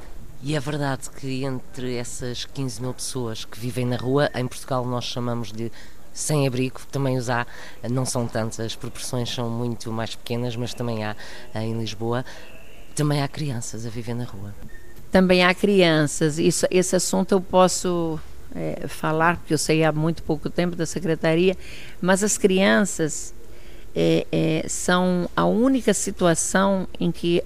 E 0.41 0.56
é 0.56 0.60
verdade 0.60 1.10
que 1.10 1.45
entre 1.45 1.95
essas 1.95 2.45
15 2.45 2.82
mil 2.82 2.93
pessoas 2.93 3.45
que 3.45 3.58
vivem 3.58 3.86
na 3.86 3.95
rua, 3.95 4.30
em 4.36 4.45
Portugal 4.45 4.86
nós 4.86 5.06
chamamos 5.06 5.52
de 5.52 5.71
sem 6.13 6.45
abrigo, 6.45 6.80
também 6.91 7.17
os 7.17 7.30
há, 7.30 7.47
não 7.89 8.06
são 8.06 8.28
tantas, 8.28 8.60
as 8.60 8.76
proporções 8.76 9.34
são 9.34 9.49
muito 9.49 9.91
mais 9.91 10.15
pequenas, 10.15 10.56
mas 10.56 10.73
também 10.73 11.04
há 11.04 11.15
em 11.56 11.78
Lisboa. 11.80 12.23
Também 12.95 13.21
há 13.21 13.27
crianças 13.27 13.86
a 13.86 13.89
viver 13.89 14.13
na 14.13 14.23
rua. 14.23 14.53
Também 15.12 15.43
há 15.43 15.53
crianças. 15.53 16.39
Isso, 16.39 16.65
esse 16.69 16.95
assunto 16.95 17.34
eu 17.34 17.41
posso 17.41 18.19
é, 18.56 18.88
falar, 18.88 19.38
porque 19.38 19.53
eu 19.53 19.58
sei 19.58 19.84
há 19.84 19.91
muito 19.91 20.23
pouco 20.23 20.49
tempo 20.49 20.75
da 20.75 20.86
secretaria, 20.86 21.58
mas 22.01 22.23
as 22.23 22.38
crianças 22.38 23.34
é, 23.95 24.25
é, 24.32 24.65
são 24.67 25.29
a 25.36 25.45
única 25.45 25.93
situação 25.93 26.88
em 26.99 27.12
que 27.12 27.43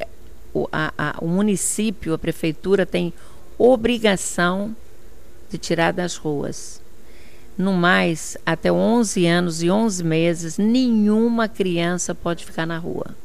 o, 0.54 0.68
a, 0.72 0.94
a, 0.98 1.16
o 1.22 1.28
município, 1.28 2.14
a 2.14 2.18
prefeitura, 2.18 2.86
tem 2.86 3.14
obrigação 3.58 4.76
de 5.50 5.58
tirar 5.58 5.94
das 5.94 6.16
ruas. 6.16 6.82
No 7.58 7.74
mais, 7.74 8.38
até 8.46 8.72
11 8.72 9.26
anos 9.26 9.64
e 9.64 9.70
11 9.70 10.04
meses, 10.04 10.58
nenhuma 10.58 11.48
criança 11.48 12.14
pode 12.14 12.46
ficar 12.46 12.66
na 12.66 12.78
rua. 12.78 13.16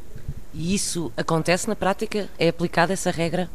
E 0.55 0.75
isso 0.75 1.11
acontece 1.17 1.69
na 1.69 1.77
prática? 1.77 2.29
É 2.39 2.49
aplicada 2.49 2.93
essa 2.93 3.11
regra? 3.11 3.51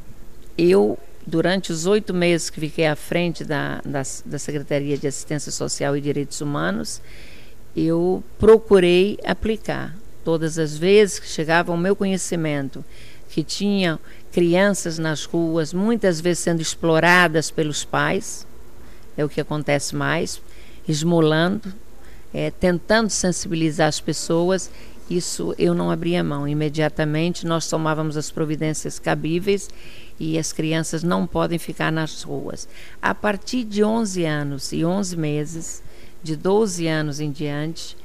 Eu, 0.58 0.98
durante 1.26 1.72
os 1.72 1.86
oito 1.86 2.14
meses 2.14 2.50
que 2.50 2.60
fiquei 2.60 2.88
à 2.88 2.96
frente 2.96 3.44
da, 3.44 3.82
da, 3.86 4.02
da 4.26 4.40
Secretaria 4.40 4.98
de 4.98 5.08
Assistência 5.08 5.52
Social 5.52 5.96
e 5.96 6.02
Direitos 6.02 6.42
Humanos, 6.42 7.02
eu 7.76 8.24
procurei 8.40 9.20
aplicar. 9.24 9.96
Todas 10.24 10.60
as 10.60 10.76
vezes 10.76 11.20
que 11.20 11.28
chegava 11.28 11.72
ao 11.72 11.78
meu 11.78 11.96
conhecimento 11.96 12.84
que 13.30 13.44
tinha 13.44 14.00
crianças 14.32 14.98
nas 14.98 15.24
ruas, 15.24 15.74
muitas 15.74 16.20
vezes 16.20 16.40
sendo 16.40 16.62
exploradas 16.62 17.50
pelos 17.50 17.86
pais, 17.86 18.46
é 19.16 19.24
o 19.24 19.30
que 19.30 19.40
acontece 19.40 19.96
mais, 19.96 20.42
esmolando, 20.88 21.74
é, 22.34 22.52
tentando 22.52 23.10
sensibilizar 23.10 23.88
as 23.88 24.00
pessoas 24.00 24.70
isso 25.10 25.56
eu 25.58 25.74
não 25.74 25.90
abria 25.90 26.24
mão. 26.24 26.48
Imediatamente 26.48 27.46
nós 27.46 27.70
tomávamos 27.70 28.18
as 28.18 28.30
providências 28.30 29.00
cabíveis 29.00 29.70
e 30.20 30.38
as 30.38 30.52
crianças 30.52 31.04
não 31.04 31.26
podem 31.26 31.58
ficar 31.58 31.92
nas 31.92 32.24
ruas. 32.24 32.68
A 33.02 33.16
partir 33.16 33.64
de 33.64 33.84
11 33.84 34.26
anos 34.26 34.72
e 34.74 34.84
11 34.84 35.16
meses, 35.16 35.84
de 36.22 36.36
12 36.36 36.88
anos 36.88 37.20
em 37.20 37.32
diante, 37.32 37.96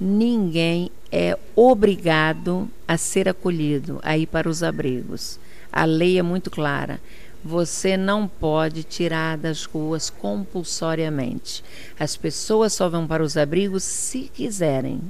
ninguém 0.00 0.90
é 1.12 1.38
obrigado 1.54 2.68
a 2.86 2.96
ser 2.96 3.28
acolhido, 3.28 4.00
a 4.02 4.16
ir 4.18 4.26
para 4.26 4.48
os 4.48 4.62
abrigos. 4.62 5.38
A 5.72 5.84
lei 5.84 6.18
é 6.18 6.22
muito 6.22 6.50
clara. 6.50 7.00
Você 7.44 7.96
não 7.96 8.26
pode 8.26 8.82
tirar 8.82 9.38
das 9.38 9.64
ruas 9.64 10.10
compulsoriamente. 10.10 11.62
As 11.98 12.16
pessoas 12.16 12.72
só 12.72 12.88
vão 12.88 13.06
para 13.06 13.22
os 13.22 13.36
abrigos 13.36 13.84
se 13.84 14.30
quiserem 14.34 15.00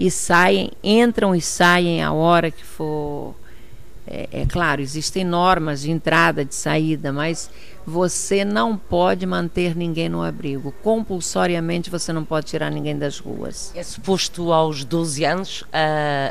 e 0.00 0.10
saem, 0.10 0.70
entram 0.82 1.34
e 1.34 1.42
saem 1.42 2.02
a 2.02 2.10
hora 2.10 2.50
que 2.50 2.64
for. 2.64 3.34
É, 4.06 4.28
é, 4.32 4.46
claro, 4.46 4.80
existem 4.80 5.24
normas 5.24 5.82
de 5.82 5.90
entrada, 5.90 6.42
de 6.42 6.54
saída, 6.54 7.12
mas 7.12 7.50
você 7.86 8.42
não 8.42 8.78
pode 8.78 9.26
manter 9.26 9.76
ninguém 9.76 10.08
no 10.08 10.22
abrigo. 10.22 10.74
Compulsoriamente 10.82 11.90
você 11.90 12.14
não 12.14 12.24
pode 12.24 12.46
tirar 12.46 12.70
ninguém 12.70 12.98
das 12.98 13.18
ruas. 13.18 13.72
É 13.74 13.82
suposto 13.82 14.52
aos 14.54 14.84
12 14.84 15.24
anos 15.24 15.64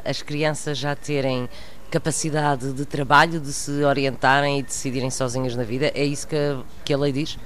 as 0.04 0.24
crianças 0.24 0.78
já 0.78 0.96
terem 0.96 1.48
capacidade 1.92 2.74
de 2.74 2.86
trabalho, 2.86 3.40
de 3.40 3.54
se 3.54 3.84
orientarem 3.84 4.60
e 4.60 4.64
decidirem 4.64 5.10
sozinhas 5.10 5.56
na 5.56 5.64
vida. 5.64 5.92
É 5.94 6.04
isso 6.04 6.28
que 6.28 6.36
a, 6.36 6.60
que 6.84 6.94
a 6.94 6.98
lei 6.98 7.12
diz? 7.12 7.38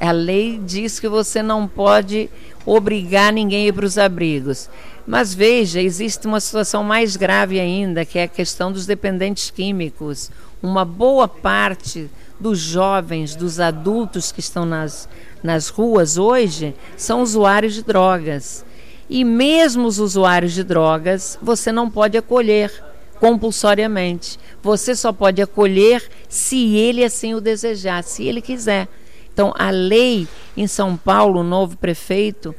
A 0.00 0.12
lei 0.12 0.60
diz 0.64 1.00
que 1.00 1.08
você 1.08 1.42
não 1.42 1.66
pode 1.66 2.28
obrigar 2.66 3.32
ninguém 3.32 3.64
a 3.64 3.68
ir 3.68 3.72
para 3.72 3.86
os 3.86 3.96
abrigos. 3.96 4.68
Mas 5.08 5.32
veja, 5.32 5.80
existe 5.80 6.26
uma 6.26 6.38
situação 6.38 6.84
mais 6.84 7.16
grave 7.16 7.58
ainda, 7.58 8.04
que 8.04 8.18
é 8.18 8.24
a 8.24 8.28
questão 8.28 8.70
dos 8.70 8.84
dependentes 8.84 9.50
químicos. 9.50 10.30
Uma 10.62 10.84
boa 10.84 11.26
parte 11.26 12.10
dos 12.38 12.58
jovens, 12.58 13.34
dos 13.34 13.58
adultos 13.58 14.30
que 14.30 14.40
estão 14.40 14.66
nas, 14.66 15.08
nas 15.42 15.70
ruas 15.70 16.18
hoje, 16.18 16.74
são 16.94 17.22
usuários 17.22 17.72
de 17.72 17.82
drogas. 17.82 18.66
E 19.08 19.24
mesmo 19.24 19.86
os 19.86 19.98
usuários 19.98 20.52
de 20.52 20.62
drogas, 20.62 21.38
você 21.40 21.72
não 21.72 21.90
pode 21.90 22.18
acolher 22.18 22.70
compulsoriamente. 23.18 24.38
Você 24.62 24.94
só 24.94 25.10
pode 25.10 25.40
acolher 25.40 26.06
se 26.28 26.76
ele 26.76 27.02
assim 27.02 27.32
o 27.32 27.40
desejar, 27.40 28.04
se 28.04 28.24
ele 28.24 28.42
quiser. 28.42 28.86
Então, 29.32 29.54
a 29.56 29.70
lei 29.70 30.26
em 30.56 30.66
São 30.66 30.96
Paulo, 30.96 31.40
o 31.40 31.44
novo 31.44 31.78
prefeito 31.78 32.54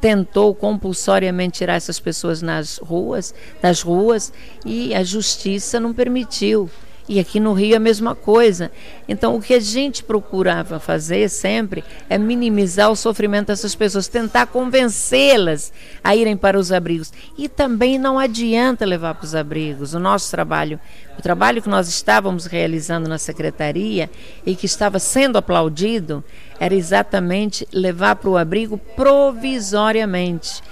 tentou 0.00 0.54
compulsoriamente 0.54 1.58
tirar 1.58 1.74
essas 1.74 2.00
pessoas 2.00 2.40
nas 2.40 2.78
ruas, 2.78 3.34
das 3.60 3.82
ruas, 3.82 4.32
e 4.64 4.94
a 4.94 5.02
justiça 5.02 5.78
não 5.78 5.92
permitiu. 5.92 6.70
E 7.08 7.18
aqui 7.18 7.40
no 7.40 7.52
Rio 7.52 7.74
é 7.74 7.76
a 7.76 7.80
mesma 7.80 8.14
coisa. 8.14 8.70
Então, 9.08 9.34
o 9.34 9.42
que 9.42 9.54
a 9.54 9.60
gente 9.60 10.04
procurava 10.04 10.78
fazer 10.78 11.28
sempre 11.28 11.82
é 12.08 12.16
minimizar 12.16 12.90
o 12.90 12.96
sofrimento 12.96 13.48
dessas 13.48 13.74
pessoas, 13.74 14.06
tentar 14.06 14.46
convencê-las 14.46 15.72
a 16.04 16.14
irem 16.14 16.36
para 16.36 16.58
os 16.58 16.70
abrigos. 16.70 17.12
E 17.36 17.48
também 17.48 17.98
não 17.98 18.18
adianta 18.18 18.84
levar 18.84 19.14
para 19.14 19.24
os 19.24 19.34
abrigos. 19.34 19.92
O 19.92 19.98
nosso 19.98 20.30
trabalho, 20.30 20.78
o 21.18 21.22
trabalho 21.22 21.60
que 21.60 21.68
nós 21.68 21.88
estávamos 21.88 22.46
realizando 22.46 23.08
na 23.08 23.18
secretaria 23.18 24.08
e 24.46 24.54
que 24.54 24.66
estava 24.66 24.98
sendo 24.98 25.36
aplaudido, 25.36 26.22
era 26.60 26.74
exatamente 26.74 27.66
levar 27.72 28.16
para 28.16 28.30
o 28.30 28.36
abrigo 28.36 28.78
provisoriamente. 28.78 30.62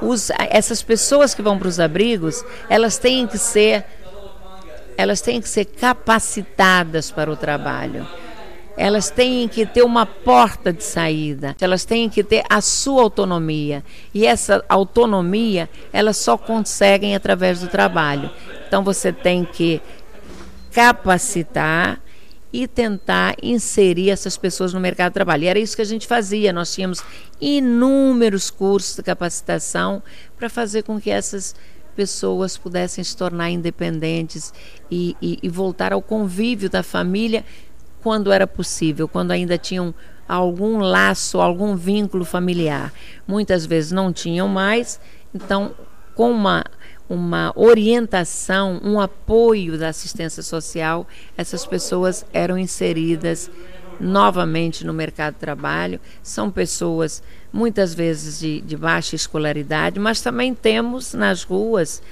Os, 0.00 0.30
essas 0.50 0.82
pessoas 0.82 1.34
que 1.34 1.42
vão 1.42 1.58
para 1.58 1.68
os 1.68 1.78
abrigos, 1.78 2.44
elas 2.68 2.98
têm 2.98 3.26
que 3.26 3.38
ser 3.38 3.84
elas 4.96 5.20
têm 5.20 5.40
que 5.40 5.48
ser 5.48 5.64
capacitadas 5.64 7.10
para 7.10 7.30
o 7.30 7.36
trabalho. 7.36 8.06
Elas 8.76 9.08
têm 9.08 9.46
que 9.46 9.64
ter 9.64 9.82
uma 9.82 10.04
porta 10.04 10.72
de 10.72 10.82
saída, 10.82 11.54
elas 11.60 11.84
têm 11.84 12.08
que 12.10 12.24
ter 12.24 12.42
a 12.50 12.60
sua 12.60 13.02
autonomia. 13.02 13.84
E 14.12 14.26
essa 14.26 14.64
autonomia, 14.68 15.70
elas 15.92 16.16
só 16.16 16.36
conseguem 16.36 17.14
através 17.14 17.60
do 17.60 17.68
trabalho. 17.68 18.30
Então 18.66 18.82
você 18.82 19.12
tem 19.12 19.44
que 19.44 19.80
capacitar 20.72 22.00
e 22.52 22.68
tentar 22.68 23.34
inserir 23.42 24.10
essas 24.10 24.36
pessoas 24.36 24.72
no 24.72 24.80
mercado 24.80 25.10
de 25.10 25.14
trabalho. 25.14 25.44
E 25.44 25.48
era 25.48 25.58
isso 25.58 25.74
que 25.74 25.82
a 25.82 25.84
gente 25.84 26.06
fazia. 26.06 26.52
Nós 26.52 26.72
tínhamos 26.72 27.02
inúmeros 27.40 28.50
cursos 28.50 28.96
de 28.96 29.02
capacitação 29.02 30.02
para 30.36 30.48
fazer 30.48 30.82
com 30.82 31.00
que 31.00 31.10
essas 31.10 31.52
pessoas 31.52 31.73
pudessem 32.58 33.02
se 33.02 33.16
tornar 33.16 33.50
independentes 33.50 34.52
e, 34.90 35.16
e, 35.20 35.38
e 35.42 35.48
voltar 35.48 35.92
ao 35.92 36.02
convívio 36.02 36.68
da 36.68 36.82
família 36.82 37.44
quando 38.02 38.30
era 38.30 38.46
possível, 38.46 39.08
quando 39.08 39.30
ainda 39.30 39.56
tinham 39.56 39.94
algum 40.28 40.78
laço, 40.78 41.40
algum 41.40 41.76
vínculo 41.76 42.24
familiar. 42.24 42.92
Muitas 43.26 43.64
vezes 43.64 43.92
não 43.92 44.12
tinham 44.12 44.48
mais, 44.48 45.00
então, 45.34 45.74
com 46.14 46.30
uma, 46.30 46.64
uma 47.08 47.52
orientação, 47.56 48.80
um 48.82 49.00
apoio 49.00 49.78
da 49.78 49.88
assistência 49.88 50.42
social, 50.42 51.06
essas 51.36 51.64
pessoas 51.66 52.24
eram 52.32 52.58
inseridas 52.58 53.50
novamente 54.00 54.84
no 54.84 54.92
mercado 54.92 55.34
de 55.34 55.40
trabalho. 55.40 56.00
São 56.22 56.50
pessoas 56.50 57.22
muitas 57.52 57.94
vezes 57.94 58.40
de, 58.40 58.60
de 58.60 58.76
baixa 58.76 59.14
escolaridade, 59.16 59.98
mas 60.00 60.20
também 60.20 60.54
temos 60.54 61.14
nas 61.14 61.42
ruas 61.42 62.02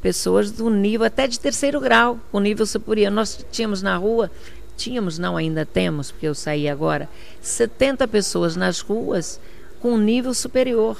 pessoas 0.00 0.50
do 0.50 0.70
nível 0.70 1.06
até 1.06 1.26
de 1.26 1.38
terceiro 1.38 1.80
grau, 1.80 2.18
o 2.32 2.40
nível 2.40 2.66
superior. 2.66 3.10
Nós 3.10 3.44
tínhamos 3.50 3.82
na 3.82 3.96
rua, 3.96 4.30
tínhamos, 4.76 5.18
não 5.18 5.36
ainda 5.36 5.66
temos, 5.66 6.10
porque 6.10 6.26
eu 6.26 6.34
saí 6.34 6.68
agora, 6.68 7.08
70 7.40 8.08
pessoas 8.08 8.56
nas 8.56 8.80
ruas 8.80 9.40
com 9.80 9.96
nível 9.96 10.34
superior, 10.34 10.96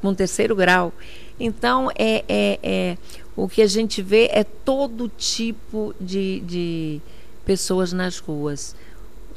com 0.00 0.14
terceiro 0.14 0.54
grau. 0.54 0.92
Então, 1.38 1.90
é, 1.94 2.24
é, 2.28 2.58
é, 2.62 2.98
o 3.36 3.48
que 3.48 3.62
a 3.62 3.66
gente 3.66 4.02
vê 4.02 4.28
é 4.32 4.44
todo 4.44 5.08
tipo 5.08 5.94
de, 6.00 6.40
de 6.40 7.00
pessoas 7.44 7.92
nas 7.92 8.18
ruas 8.18 8.74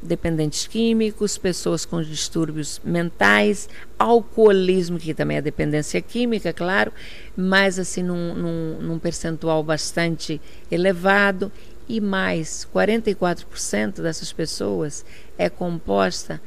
dependentes 0.04 0.68
químicos, 0.68 1.38
pessoas 1.38 1.86
com 1.86 2.02
distúrbios 2.02 2.82
mentais, 2.84 3.70
alcoolismo, 3.98 5.00
que 5.00 5.14
também 5.14 5.38
é 5.38 5.42
dependência 5.42 6.02
química, 6.02 6.52
claro, 6.52 6.92
mas 7.36 7.80
assim 7.80 8.04
num, 8.04 8.34
num, 8.34 8.78
num 8.82 9.00
percentual 9.00 9.64
bastante 9.64 10.40
elevado. 10.70 11.52
E 11.88 12.00
mais, 12.00 12.68
44% 12.74 14.02
dessas 14.02 14.32
pessoas 14.32 15.06
é 15.38 15.50
composta 15.50 16.42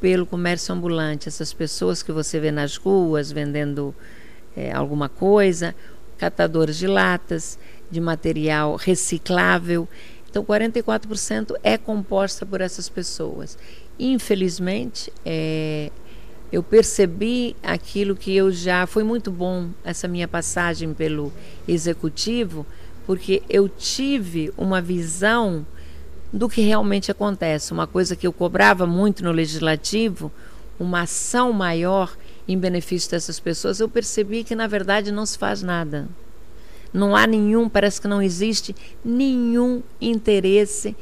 pelo 0.00 0.24
comércio 0.24 0.74
ambulante, 0.74 1.28
essas 1.28 1.52
pessoas 1.52 2.02
que 2.02 2.12
você 2.12 2.38
vê 2.40 2.50
nas 2.50 2.76
ruas 2.76 3.30
vendendo 3.30 3.94
é, 4.56 4.72
alguma 4.72 5.08
coisa, 5.08 5.74
catadores 6.16 6.76
de 6.76 6.86
latas, 6.86 7.58
de 7.90 8.00
material 8.00 8.76
reciclável. 8.76 9.88
Então, 10.38 10.44
44% 10.44 11.54
é 11.64 11.76
composta 11.76 12.46
por 12.46 12.60
essas 12.60 12.88
pessoas. 12.88 13.58
Infelizmente, 13.98 15.12
é, 15.24 15.90
eu 16.52 16.62
percebi 16.62 17.56
aquilo 17.62 18.14
que 18.14 18.34
eu 18.34 18.52
já. 18.52 18.86
Foi 18.86 19.02
muito 19.02 19.32
bom 19.32 19.70
essa 19.82 20.06
minha 20.06 20.28
passagem 20.28 20.94
pelo 20.94 21.32
executivo, 21.66 22.64
porque 23.04 23.42
eu 23.48 23.68
tive 23.68 24.52
uma 24.56 24.80
visão 24.80 25.66
do 26.32 26.48
que 26.48 26.60
realmente 26.60 27.10
acontece. 27.10 27.72
Uma 27.72 27.86
coisa 27.86 28.14
que 28.14 28.26
eu 28.26 28.32
cobrava 28.32 28.86
muito 28.86 29.24
no 29.24 29.32
legislativo, 29.32 30.30
uma 30.78 31.02
ação 31.02 31.52
maior 31.52 32.16
em 32.46 32.56
benefício 32.56 33.10
dessas 33.10 33.40
pessoas, 33.40 33.80
eu 33.80 33.88
percebi 33.88 34.44
que 34.44 34.54
na 34.54 34.68
verdade 34.68 35.10
não 35.10 35.26
se 35.26 35.36
faz 35.36 35.62
nada. 35.62 36.08
Não 36.92 37.14
há 37.14 37.26
nenhum, 37.26 37.68
parece 37.68 38.00
que 38.00 38.08
não 38.08 38.22
existe 38.22 38.74
nenhum 39.04 39.82
interesse 40.00 40.96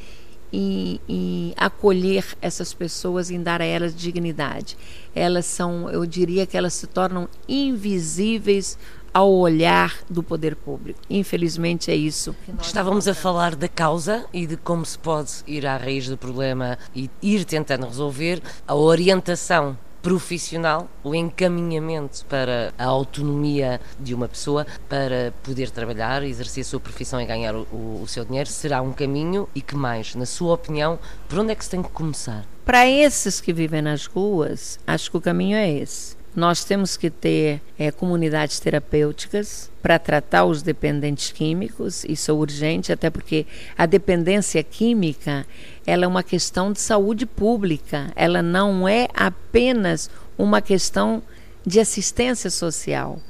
em, 0.53 1.01
em, 1.09 1.55
acolher 1.57 2.25
essas 2.41 2.73
pessoas, 2.73 3.31
em 3.31 3.43
dar 3.43 3.61
a 3.61 3.65
elas 3.65 3.95
dignidade. 3.95 4.77
Elas 5.15 5.47
são, 5.47 5.91
eu 5.91 6.07
diria 6.07 6.47
que 6.47 6.57
elas 6.57 6.75
se 6.75 6.87
tornam 6.87 7.29
invisíveis 7.49 8.79
ao 9.13 9.33
olhar 9.33 9.97
do 10.11 10.23
poder 10.23 10.55
público. 10.55 11.01
Infelizmente 11.09 11.91
é 11.91 11.97
isso. 11.97 12.37
Estávamos 12.61 13.09
a 13.09 13.15
falar 13.15 13.57
da 13.57 13.67
causa 13.67 14.27
e 14.31 14.47
de 14.47 14.59
como 14.59 14.85
se 14.85 14.99
pode 14.99 15.33
ir 15.47 15.67
à 15.67 15.79
raiz 15.79 16.07
do 16.07 16.19
problema 16.19 16.79
e 16.95 17.09
ir 17.23 17.47
tentando 17.47 17.87
resolver 17.87 18.43
a 18.69 18.75
orientação 18.75 19.79
profissional, 20.07 20.89
o 21.03 21.17
encaminhamento 21.17 22.25
para 22.27 22.73
a 22.79 22.85
autonomia 22.85 23.81
de 23.99 24.15
uma 24.15 24.29
pessoa 24.29 24.65
para 24.89 25.35
poder 25.43 25.69
trabalhar, 25.69 26.23
exercer 26.23 26.61
a 26.61 26.65
sua 26.65 26.79
profissão 26.79 27.21
e 27.21 27.27
ganhar 27.27 27.57
o, 27.57 27.67
o, 28.01 28.07
seu 28.07 28.25
dinheiro, 28.25 28.49
será 28.49 28.81
um 28.81 28.93
caminho 28.93 29.49
e 29.53 29.61
que 29.61 29.75
mais, 29.75 30.15
na 30.15 30.25
sua 30.25 30.55
opinião, 30.55 30.97
por 31.29 31.41
onde 31.41 31.51
é 31.51 31.57
que 31.57 31.65
se 31.65 31.71
tem 31.71 31.83
que 31.83 31.89
começar? 31.89 32.47
Para 32.65 32.89
esses 32.89 33.41
que 33.41 33.53
vivem 33.53 33.83
nas 33.83 34.07
ruas, 34.07 34.79
acho 34.87 35.11
que 35.11 35.17
o 35.17 35.21
caminho 35.21 35.57
é 35.57 35.69
esse 35.69 36.15
Nós 36.37 36.63
temos 36.63 36.97
que 36.97 37.11
ter 37.11 37.61
é, 37.77 37.91
comunidades 37.91 38.61
terapêuticas 38.61 39.73
para 39.83 39.99
tratar 39.99 40.45
os 40.45 40.63
dependentes 40.63 41.33
químicos, 41.33 42.05
isso 42.05 42.31
é 42.31 42.35
urgente, 42.35 42.93
até 42.93 43.11
porque 43.11 43.45
a 43.77 43.87
dependência 43.87 44.63
química 44.63 45.45
ela 45.87 46.05
é 46.05 46.09
uma 46.09 46.23
questão 46.23 46.73
de 46.73 46.81
saúde 46.81 47.25
pública, 47.25 48.13
ela 48.17 48.43
não 48.43 48.89
é 48.89 49.09
apenas 49.15 50.11
uma 50.37 50.61
questão 50.61 51.23
de 51.65 51.81
assistência 51.81 52.51
social. 52.51 53.21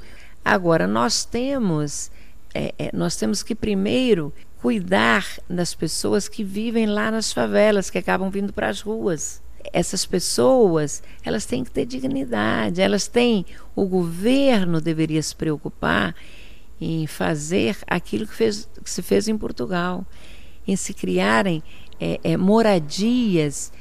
Agora, 0.43 0.87
nós 0.87 1.23
temos, 1.23 2.09
é, 2.53 2.73
é, 2.79 2.89
nós 2.93 3.15
temos 3.15 3.43
que 3.43 3.53
primeiro 3.53 4.33
cuidar 4.61 5.25
das 5.49 5.75
pessoas 5.75 6.27
que 6.27 6.43
vivem 6.43 6.87
lá 6.87 7.11
nas 7.11 7.31
favelas, 7.31 7.89
que 7.89 7.97
acabam 7.97 8.29
vindo 8.29 8.51
para 8.51 8.69
as 8.69 8.81
ruas 8.81 9.41
essas 9.73 10.05
pessoas, 10.05 11.03
elas 11.23 11.45
têm 11.45 11.63
que 11.63 11.71
ter 11.71 11.85
dignidade, 11.85 12.81
elas 12.81 13.07
têm, 13.07 13.45
o 13.75 13.85
governo 13.85 14.79
deveria 14.81 15.21
se 15.21 15.35
preocupar 15.35 16.15
em 16.79 17.07
fazer 17.07 17.77
aquilo 17.87 18.27
que, 18.27 18.33
fez, 18.33 18.69
que 18.83 18.89
se 18.89 19.01
fez 19.01 19.27
em 19.27 19.37
Portugal, 19.37 20.05
em 20.67 20.75
se 20.75 20.93
criarem 20.93 21.63
é, 21.99 22.19
é, 22.23 22.37
moradias 22.37 23.71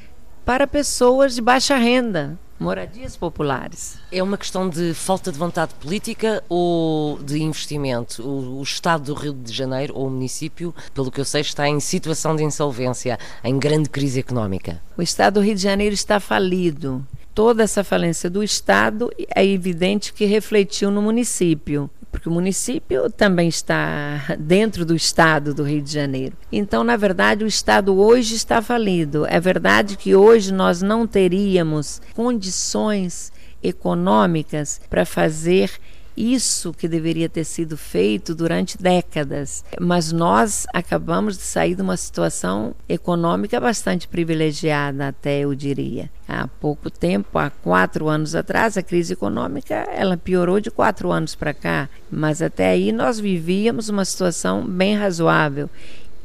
para 0.45 0.67
pessoas 0.67 1.35
de 1.35 1.43
baixa 1.43 1.77
renda, 1.77 2.39
moradias 2.59 3.17
populares. 3.17 3.99
É 4.11 4.23
uma 4.23 4.39
questão 4.39 4.69
de 4.69 4.95
falta 4.95 5.31
de 5.31 5.39
vontade 5.39 5.75
política 5.75 6.43
ou 6.49 7.19
de 7.19 7.43
investimento? 7.43 8.23
O, 8.23 8.59
o, 8.59 8.63
Estado 8.63 9.05
do 9.05 9.15
Rio 9.15 9.33
de 9.33 9.53
Janeiro, 9.53 9.95
ou 9.97 10.07
o 10.07 10.11
município, 10.11 10.75
pelo 10.95 11.11
que 11.11 11.21
eu 11.21 11.25
sei, 11.25 11.41
está 11.41 11.69
em 11.69 11.81
situação 11.81 12.35
de 12.35 12.45
insolvência, 12.45 13.19
em 13.45 13.59
grande 13.59 13.89
crise 13.89 14.21
económica. 14.21 14.81
O 14.97 15.03
Estado 15.03 15.35
do 15.35 15.41
Rio 15.41 15.55
de 15.55 15.63
Janeiro 15.63 15.95
está 15.95 16.21
falido. 16.21 17.07
Toda 17.35 17.63
essa 17.63 17.85
falência 17.85 18.31
do 18.31 18.43
Estado 18.43 19.11
é 19.35 19.45
evidente 19.45 20.13
que 20.13 20.25
refletiu 20.25 20.91
no 20.91 21.03
município 21.03 21.91
porque 22.11 22.29
o 22.29 22.33
município 22.33 23.11
também 23.11 23.49
está 23.49 24.37
dentro 24.39 24.85
do 24.85 24.95
estado 24.95 25.53
do 25.53 25.63
Rio 25.63 25.83
de 25.83 25.93
Janeiro. 25.93 26.37
Então, 26.51 26.83
na 26.83 26.97
verdade, 26.97 27.45
o 27.45 27.47
estado 27.47 27.99
hoje 27.99 28.35
está 28.35 28.63
falido. 28.63 29.27
É 29.27 29.39
verdade 29.39 29.97
que 29.97 30.15
hoje 30.15 30.53
nós 30.53 30.81
não 30.81 31.07
teríamos 31.07 32.01
condições 32.15 33.33
econômicas 33.63 34.81
para 34.89 35.05
fazer 35.05 35.71
isso 36.17 36.73
que 36.73 36.89
deveria 36.89 37.29
ter 37.29 37.45
sido 37.45 37.77
feito 37.77 38.35
durante 38.35 38.79
décadas. 38.79 39.65
Mas 39.81 40.13
nós 40.13 40.67
acabamos 40.73 41.37
de 41.37 41.43
sair 41.43 41.75
de 41.75 41.83
uma 41.83 41.97
situação 41.97 42.75
econômica 42.89 43.61
bastante 43.61 44.09
privilegiada, 44.09 45.09
até 45.09 45.41
eu 45.41 45.55
diria. 45.55 46.11
Há 46.29 46.49
pouco 46.49 46.91
tempo, 46.91 47.39
há 47.39 47.51
quatro 47.51 48.09
anos 48.09 48.35
atrás, 48.35 48.77
a 48.77 48.83
crise 48.83 49.13
econômica 49.13 49.75
ela 49.75 50.17
piorou 50.17 50.61
de 50.61 50.71
quatro 50.71 51.13
anos 51.13 51.35
para 51.35 51.53
cá, 51.53 51.89
mas 52.11 52.41
até 52.41 52.71
aí 52.71 52.93
nós 52.93 53.21
vivíamos 53.21 53.89
uma 53.89 54.05
situação 54.05 54.67
bem 54.67 54.97
razoável 54.97 55.69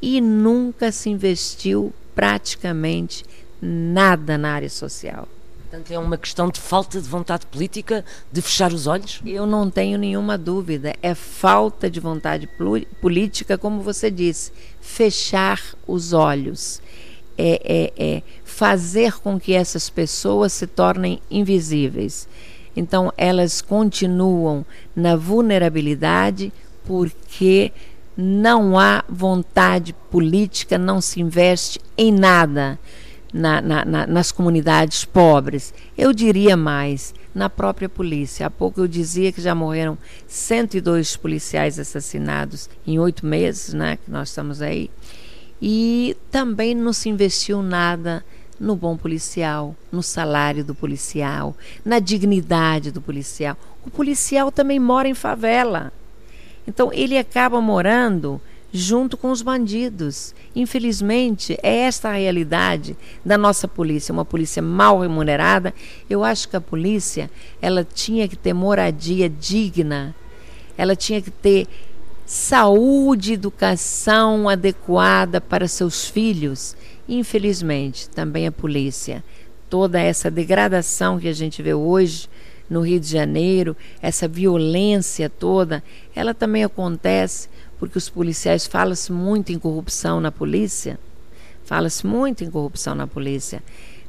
e 0.01 0.19
nunca 0.19 0.91
se 0.91 1.09
investiu 1.09 1.93
praticamente 2.15 3.23
nada 3.61 4.37
na 4.37 4.53
área 4.53 4.69
social. 4.69 5.27
Portanto, 5.71 5.91
é 5.91 5.97
uma 5.97 6.17
questão 6.17 6.49
de 6.49 6.59
falta 6.59 6.99
de 6.99 7.07
vontade 7.07 7.45
política 7.45 8.03
de 8.29 8.41
fechar 8.41 8.73
os 8.73 8.87
olhos? 8.87 9.21
Eu 9.25 9.45
não 9.45 9.69
tenho 9.69 9.97
nenhuma 9.97 10.37
dúvida. 10.37 10.93
É 11.01 11.15
falta 11.15 11.89
de 11.89 11.97
vontade 11.97 12.45
política, 12.99 13.57
como 13.57 13.81
você 13.81 14.11
disse, 14.11 14.51
fechar 14.81 15.61
os 15.87 16.11
olhos. 16.11 16.81
É, 17.37 17.61
é, 17.63 18.15
é 18.15 18.21
fazer 18.43 19.13
com 19.19 19.39
que 19.39 19.53
essas 19.53 19.89
pessoas 19.89 20.51
se 20.51 20.67
tornem 20.67 21.21
invisíveis. 21.31 22.27
Então, 22.75 23.13
elas 23.15 23.61
continuam 23.61 24.65
na 24.93 25.15
vulnerabilidade 25.15 26.51
porque 26.83 27.71
não 28.17 28.77
há 28.77 29.05
vontade 29.07 29.95
política, 30.11 30.77
não 30.77 30.99
se 30.99 31.21
investe 31.21 31.79
em 31.97 32.11
nada 32.11 32.77
na, 33.33 33.61
na, 33.61 33.85
na, 33.85 34.07
nas 34.07 34.31
comunidades 34.31 35.05
pobres. 35.05 35.73
Eu 35.97 36.13
diria 36.13 36.57
mais, 36.57 37.13
na 37.33 37.49
própria 37.49 37.89
polícia. 37.89 38.47
Há 38.47 38.49
pouco 38.49 38.81
eu 38.81 38.87
dizia 38.87 39.31
que 39.31 39.41
já 39.41 39.55
morreram 39.55 39.97
102 40.27 41.15
policiais 41.17 41.79
assassinados 41.79 42.69
em 42.85 42.99
oito 42.99 43.25
meses, 43.25 43.73
né, 43.73 43.97
que 44.03 44.11
nós 44.11 44.29
estamos 44.29 44.61
aí. 44.61 44.89
E 45.61 46.17
também 46.29 46.73
não 46.75 46.91
se 46.91 47.07
investiu 47.07 47.61
nada 47.61 48.23
no 48.59 48.75
bom 48.75 48.95
policial, 48.95 49.75
no 49.91 50.03
salário 50.03 50.63
do 50.63 50.75
policial, 50.75 51.55
na 51.83 51.99
dignidade 51.99 52.91
do 52.91 53.01
policial. 53.01 53.57
O 53.85 53.89
policial 53.89 54.51
também 54.51 54.79
mora 54.79 55.07
em 55.07 55.13
favela. 55.13 55.91
Então 56.67 56.91
ele 56.93 57.17
acaba 57.17 57.59
morando 57.59 58.39
junto 58.71 59.17
com 59.17 59.31
os 59.31 59.41
bandidos. 59.41 60.33
Infelizmente, 60.55 61.57
é 61.61 61.79
esta 61.79 62.09
a 62.09 62.13
realidade 62.13 62.95
da 63.23 63.37
nossa 63.37 63.67
polícia, 63.67 64.13
uma 64.13 64.25
polícia 64.25 64.61
mal 64.61 64.99
remunerada. 64.99 65.73
Eu 66.09 66.23
acho 66.23 66.47
que 66.47 66.55
a 66.55 66.61
polícia, 66.61 67.29
ela 67.61 67.83
tinha 67.83 68.27
que 68.27 68.35
ter 68.35 68.53
moradia 68.53 69.29
digna. 69.29 70.15
Ela 70.77 70.95
tinha 70.95 71.21
que 71.21 71.31
ter 71.31 71.67
saúde, 72.25 73.33
educação 73.33 74.47
adequada 74.47 75.41
para 75.41 75.67
seus 75.67 76.05
filhos. 76.05 76.75
Infelizmente, 77.09 78.09
também 78.09 78.47
a 78.47 78.51
polícia, 78.51 79.21
toda 79.69 79.99
essa 79.99 80.31
degradação 80.31 81.19
que 81.19 81.27
a 81.27 81.33
gente 81.33 81.61
vê 81.61 81.73
hoje 81.73 82.29
no 82.69 82.79
Rio 82.79 83.01
de 83.01 83.07
Janeiro, 83.07 83.75
essa 84.01 84.29
violência 84.29 85.29
toda, 85.29 85.83
ela 86.15 86.33
também 86.33 86.63
acontece 86.63 87.49
porque 87.81 87.97
os 87.97 88.07
policiais 88.07 88.67
fala-se 88.67 89.11
muito 89.11 89.51
em 89.51 89.57
corrupção 89.57 90.21
na 90.21 90.31
polícia, 90.31 90.99
fala-se 91.65 92.05
muito 92.05 92.43
em 92.43 92.51
corrupção 92.51 92.93
na 92.93 93.07
polícia, 93.07 93.63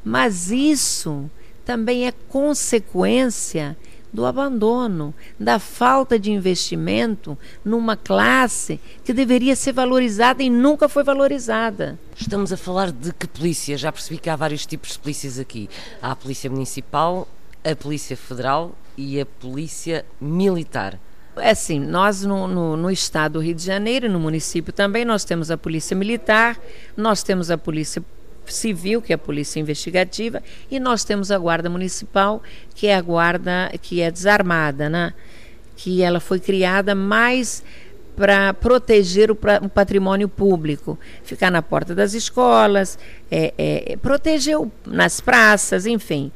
mas 0.04 0.50
isso 0.50 1.30
também 1.64 2.06
é 2.06 2.12
consequência 2.12 3.74
do 4.12 4.26
abandono, 4.26 5.14
da 5.40 5.58
falta 5.58 6.18
de 6.18 6.30
investimento 6.30 7.38
numa 7.64 7.96
classe 7.96 8.78
que 9.02 9.14
deveria 9.14 9.56
ser 9.56 9.72
valorizada 9.72 10.42
e 10.42 10.50
nunca 10.50 10.87
foi 10.87 11.02
valorizada. 11.02 11.98
Estamos 12.14 12.52
a 12.52 12.58
falar 12.58 12.92
de 12.92 13.11
que 13.14 13.26
polícia? 13.26 13.78
Já 13.78 13.90
percebi 13.90 14.20
que 14.20 14.28
há 14.28 14.37
vários 14.37 14.66
tipos 14.66 14.92
de 14.92 14.98
polícias 14.98 15.38
aqui. 15.38 15.70
Há 16.02 16.11
a 16.11 16.16
Polícia 16.16 16.50
Municipal, 16.50 17.26
a 17.64 17.74
Polícia 17.74 18.18
Federal 18.18 18.72
e 18.98 19.18
a 19.18 19.24
Polícia 19.24 20.04
Militar. 20.20 21.00
É 21.37 21.51
assim, 21.51 21.81
nós 21.81 22.23
no, 22.23 22.47
no, 22.47 22.77
no, 22.77 22.90
estado 22.90 23.35
do 23.35 23.40
Rio 23.40 23.55
de 23.55 23.64
Janeiro, 23.64 24.09
no 24.09 24.21
município 24.21 24.73
também, 24.73 25.05
nós 25.05 25.25
temos 25.25 25.51
a 25.51 25.57
polícia 25.57 25.97
militar, 25.97 26.61
nós 26.97 27.23
temos 27.23 27.51
a 27.51 27.57
polícia 27.57 28.03
civil, 28.47 29.01
que 29.01 29.12
é 29.12 29.14
a 29.14 29.18
polícia 29.18 29.59
investigativa, 29.59 30.42
e 30.71 30.79
nós 30.79 31.05
temos 31.05 31.31
a 31.31 31.38
guarda 31.38 31.71
municipal, 31.71 32.42
que 32.75 32.87
é 32.87 32.95
a 32.95 33.01
guarda 33.01 33.71
que 33.81 34.01
é 34.01 34.11
desarmada, 34.11 34.90
né? 34.90 35.14
Que 35.77 36.03
ela 36.03 36.21
foi 36.21 36.38
criada 36.38 36.95
mais 36.95 37.64
para 38.14 38.53
proteger 38.53 39.31
o, 39.31 39.38
o, 39.62 39.68
patrimônio 39.68 40.29
público, 40.29 40.99
ficar 41.25 41.51
na 41.51 41.62
porta 41.62 41.95
das 41.95 42.12
escolas, 42.12 42.99
é, 43.31 43.55
é, 43.57 43.97
proteger 43.97 44.59
o, 44.59 44.71
nas 44.87 45.21
praças, 45.21 45.87
enfim. 45.87 46.31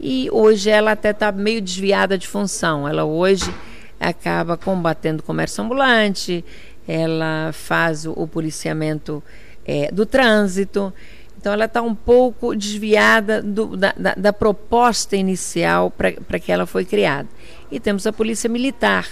E 0.00 0.28
hoje 0.32 0.70
ela 0.70 0.92
até 0.92 1.10
está 1.10 1.30
meio 1.30 1.60
desviada 1.60 2.16
de 2.16 2.26
função. 2.26 2.88
Ela 2.88 3.04
hoje 3.04 3.52
acaba 3.98 4.56
combatendo 4.56 5.20
o 5.20 5.22
comércio 5.22 5.62
ambulante, 5.62 6.44
ela 6.86 7.50
faz 7.52 8.06
o, 8.06 8.26
policiamento 8.26 9.22
é, 9.66 9.90
do 9.92 10.06
trânsito. 10.06 10.92
Então, 11.36 11.52
ela 11.52 11.66
está 11.66 11.82
um 11.82 11.94
pouco 11.94 12.56
desviada 12.56 13.42
do, 13.42 13.76
da, 13.76 13.94
da, 13.96 14.14
da, 14.14 14.32
proposta 14.32 15.14
inicial 15.14 15.90
para 15.90 16.38
que 16.38 16.50
ela 16.50 16.66
foi 16.66 16.84
criada. 16.84 17.28
E 17.70 17.78
temos 17.78 18.06
a 18.06 18.12
Polícia 18.12 18.48
Militar. 18.48 19.06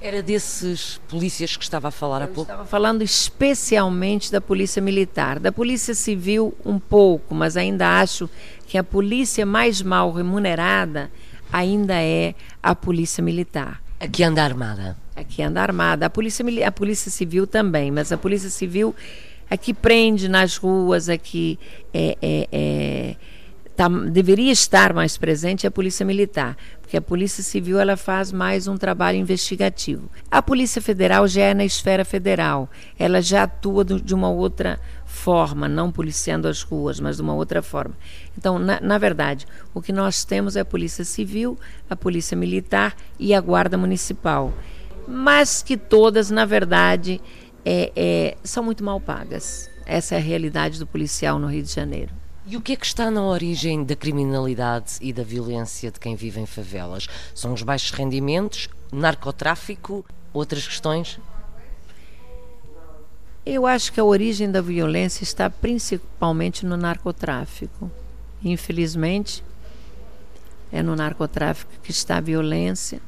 Era 0.00 0.22
desses 0.22 1.00
polícias 1.08 1.56
que 1.56 1.62
estava 1.62 1.88
a 1.88 1.90
falar 1.90 2.22
Eu 2.22 2.24
há 2.24 2.26
pouco? 2.26 2.42
Estava 2.42 2.66
falando 2.66 3.02
especialmente 3.02 4.32
da 4.32 4.40
Polícia 4.40 4.82
Militar. 4.82 5.38
Da 5.38 5.52
Polícia 5.52 5.94
Civil, 5.94 6.54
um 6.64 6.78
pouco, 6.78 7.34
mas 7.34 7.56
ainda 7.56 8.00
acho 8.00 8.28
que 8.66 8.76
a 8.76 8.84
polícia 8.84 9.46
mais 9.46 9.80
mal 9.80 10.10
remunerada 10.10 11.10
ainda 11.52 11.94
é 11.94 12.34
a 12.62 12.74
Polícia 12.74 13.22
Militar. 13.22 13.83
Aqui 14.04 14.22
anda 14.22 14.42
armada. 14.42 14.96
Aqui 15.16 15.42
anda 15.42 15.62
armada. 15.62 16.06
A 16.06 16.10
polícia, 16.10 16.44
a 16.66 16.72
polícia 16.72 17.10
civil 17.10 17.46
também, 17.46 17.90
mas 17.90 18.12
a 18.12 18.18
polícia 18.18 18.50
civil 18.50 18.94
aqui 19.48 19.72
prende 19.72 20.28
nas 20.28 20.56
ruas, 20.56 21.08
aqui 21.08 21.58
é, 21.92 22.16
é, 22.20 22.48
é, 22.52 23.16
tá, 23.76 23.88
deveria 23.88 24.52
estar 24.52 24.92
mais 24.92 25.16
presente 25.16 25.66
a 25.66 25.70
polícia 25.70 26.04
militar, 26.04 26.56
porque 26.80 26.96
a 26.96 27.02
polícia 27.02 27.42
civil 27.42 27.78
ela 27.78 27.96
faz 27.96 28.30
mais 28.30 28.66
um 28.68 28.76
trabalho 28.76 29.18
investigativo. 29.18 30.08
A 30.30 30.40
polícia 30.40 30.80
federal 30.80 31.26
já 31.26 31.42
é 31.42 31.54
na 31.54 31.64
esfera 31.64 32.04
federal, 32.04 32.70
ela 32.98 33.20
já 33.20 33.44
atua 33.44 33.84
de 33.84 34.14
uma 34.14 34.30
outra 34.30 34.78
forma, 35.04 35.68
não 35.68 35.90
policiando 35.90 36.48
as 36.48 36.62
ruas, 36.62 37.00
mas 37.00 37.16
de 37.16 37.22
uma 37.22 37.34
outra 37.34 37.62
forma. 37.62 37.94
Então, 38.36 38.58
na, 38.58 38.80
na, 38.80 38.98
verdade, 38.98 39.46
o 39.72 39.80
que 39.80 39.92
nós 39.92 40.24
temos 40.24 40.56
é 40.56 40.60
a 40.60 40.64
Polícia 40.64 41.04
Civil, 41.04 41.58
a 41.88 41.96
Polícia 41.96 42.36
Militar 42.36 42.96
e 43.18 43.34
a 43.34 43.40
Guarda 43.40 43.76
Municipal. 43.76 44.52
Mas 45.06 45.62
que 45.62 45.76
todas, 45.76 46.30
na 46.30 46.44
verdade, 46.44 47.20
é, 47.64 47.92
é, 47.94 48.36
são 48.42 48.62
muito 48.62 48.82
mal 48.82 49.00
pagas. 49.00 49.70
Essa 49.86 50.14
é 50.14 50.18
a 50.18 50.20
realidade 50.20 50.78
do 50.78 50.86
policial 50.86 51.38
no 51.38 51.46
Rio 51.46 51.62
de 51.62 51.72
Janeiro. 51.72 52.23
E 52.46 52.58
o 52.58 52.60
que 52.60 52.74
é 52.74 52.76
que 52.76 52.84
está 52.84 53.10
na 53.10 53.22
origem 53.22 53.82
da 53.84 53.96
criminalidade 53.96 54.98
e 55.00 55.14
da 55.14 55.22
violência 55.22 55.90
de 55.90 55.98
quem 55.98 56.14
vive 56.14 56.40
em 56.40 56.44
favelas? 56.44 57.08
São 57.34 57.54
os 57.54 57.62
baixos 57.62 57.90
rendimentos, 57.92 58.68
narcotráfico, 58.92 60.04
outras 60.30 60.68
questões? 60.68 61.18
Eu 63.46 63.66
acho 63.66 63.90
que 63.90 63.98
a 63.98 64.04
origem 64.04 64.50
da 64.50 64.60
violência 64.60 65.24
está 65.24 65.48
principalmente 65.48 66.66
no 66.66 66.76
narcotráfico. 66.76 67.90
Infelizmente, 68.42 69.42
é 70.70 70.82
no 70.82 70.94
narcotráfico 70.94 71.72
que 71.82 71.90
está 71.90 72.18
a 72.18 72.20
violência, 72.20 73.00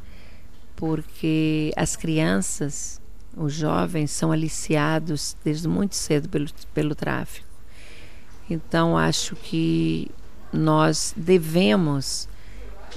porque 0.75 1.75
as 1.77 1.95
crianças, 1.95 3.03
os 3.37 3.53
jovens, 3.53 4.13
são 4.13 4.33
aliciados 4.33 5.37
desde 5.45 5.69
muito 5.69 5.95
cedo 5.95 6.27
pelo, 6.27 6.47
pelo 6.73 6.95
tráfico. 6.95 7.46
Então, 8.49 8.97
acho 8.97 9.35
que 9.37 10.11
nós 10.53 11.13
devemos 11.17 12.29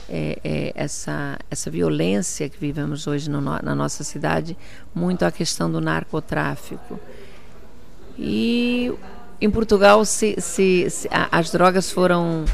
é, 0.07 0.39
é, 0.43 0.71
essa, 0.75 1.37
essa 1.49 1.69
violência 1.69 2.49
que 2.49 2.57
vivemos 2.59 3.07
hoje 3.07 3.29
no, 3.29 3.41
na 3.41 3.75
nossa 3.75 4.03
cidade 4.03 4.57
muito 4.93 5.23
à 5.23 5.31
questão 5.31 5.71
do 5.71 5.81
narcotráfico. 5.81 6.99
E 8.17 8.93
em 9.41 9.49
Portugal 9.49 10.03
se, 10.05 10.35
se, 10.39 10.89
se 10.89 11.09
as 11.31 11.51
drogas 11.51 11.91
foram 11.91 12.45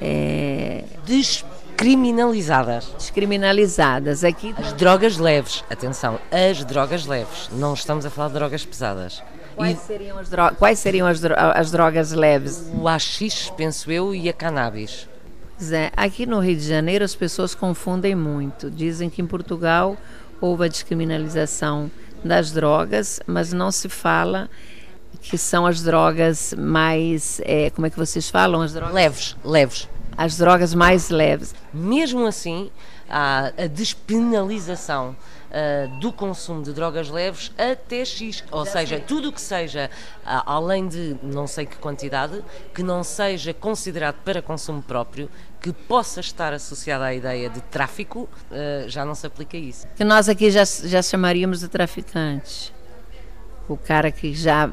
é, 0.00 0.84
descriminalizadas. 1.04 2.92
Descriminalizadas. 2.96 4.22
Aqui 4.22 4.54
as 4.56 4.72
drogas 4.74 5.16
leves, 5.18 5.64
atenção, 5.68 6.18
as 6.30 6.64
drogas 6.64 7.06
leves. 7.06 7.48
Não 7.52 7.74
estamos 7.74 8.06
a 8.06 8.10
falar 8.10 8.28
de 8.28 8.34
drogas 8.34 8.64
pesadas. 8.64 9.22
Quais 9.60 9.78
seriam, 9.80 10.18
as, 10.18 10.28
dro 10.28 10.54
quais 10.56 10.78
seriam 10.78 11.06
as, 11.06 11.20
dro 11.20 11.34
as 11.36 11.70
drogas 11.70 12.12
leves? 12.12 12.70
O 12.74 12.88
AX, 12.88 13.52
penso 13.56 13.90
eu, 13.90 14.14
e 14.14 14.28
a 14.28 14.32
cannabis. 14.32 15.08
É, 15.70 15.92
aqui 15.94 16.24
no 16.24 16.40
Rio 16.40 16.56
de 16.56 16.66
Janeiro 16.66 17.04
as 17.04 17.14
pessoas 17.14 17.54
confundem 17.54 18.14
muito. 18.14 18.70
Dizem 18.70 19.10
que 19.10 19.20
em 19.20 19.26
Portugal 19.26 19.96
houve 20.40 20.64
a 20.64 20.68
descriminalização 20.68 21.90
das 22.24 22.50
drogas, 22.50 23.20
mas 23.26 23.52
não 23.52 23.70
se 23.70 23.88
fala 23.88 24.48
que 25.20 25.36
são 25.36 25.66
as 25.66 25.82
drogas 25.82 26.54
mais. 26.56 27.40
É, 27.44 27.68
como 27.70 27.86
é 27.86 27.90
que 27.90 27.98
vocês 27.98 28.30
falam? 28.30 28.62
As 28.62 28.72
drogas? 28.72 28.94
Leves, 28.94 29.36
leves. 29.44 29.88
As 30.16 30.36
drogas 30.36 30.74
mais 30.74 31.10
leves. 31.10 31.54
Mesmo 31.72 32.26
assim, 32.26 32.70
há 33.08 33.52
a 33.56 33.66
despenalização 33.66 35.14
uh, 35.50 35.98
do 35.98 36.12
consumo 36.12 36.62
de 36.62 36.72
drogas 36.72 37.10
leves 37.10 37.52
até 37.58 38.04
X. 38.04 38.44
Ou 38.50 38.64
seja, 38.64 39.00
tudo 39.00 39.28
o 39.28 39.32
que 39.32 39.40
seja 39.40 39.90
uh, 40.24 40.42
além 40.46 40.88
de 40.88 41.16
não 41.22 41.46
sei 41.46 41.66
que 41.66 41.76
quantidade, 41.76 42.42
que 42.74 42.82
não 42.82 43.02
seja 43.02 43.52
considerado 43.52 44.16
para 44.24 44.40
consumo 44.40 44.82
próprio, 44.82 45.28
que 45.60 45.72
possa 45.72 46.20
estar 46.20 46.52
associado 46.52 47.04
à 47.04 47.14
ideia 47.14 47.50
de 47.50 47.60
tráfico, 47.62 48.28
uh, 48.50 48.88
já 48.88 49.04
não 49.04 49.14
se 49.14 49.26
aplica 49.26 49.56
isso. 49.56 49.86
Que 49.96 50.04
nós 50.04 50.28
aqui 50.28 50.50
já, 50.50 50.64
já 50.64 51.02
chamaríamos 51.02 51.60
de 51.60 51.68
traficantes. 51.68 52.72
O 53.68 53.76
cara 53.76 54.10
que 54.10 54.34
já 54.34 54.70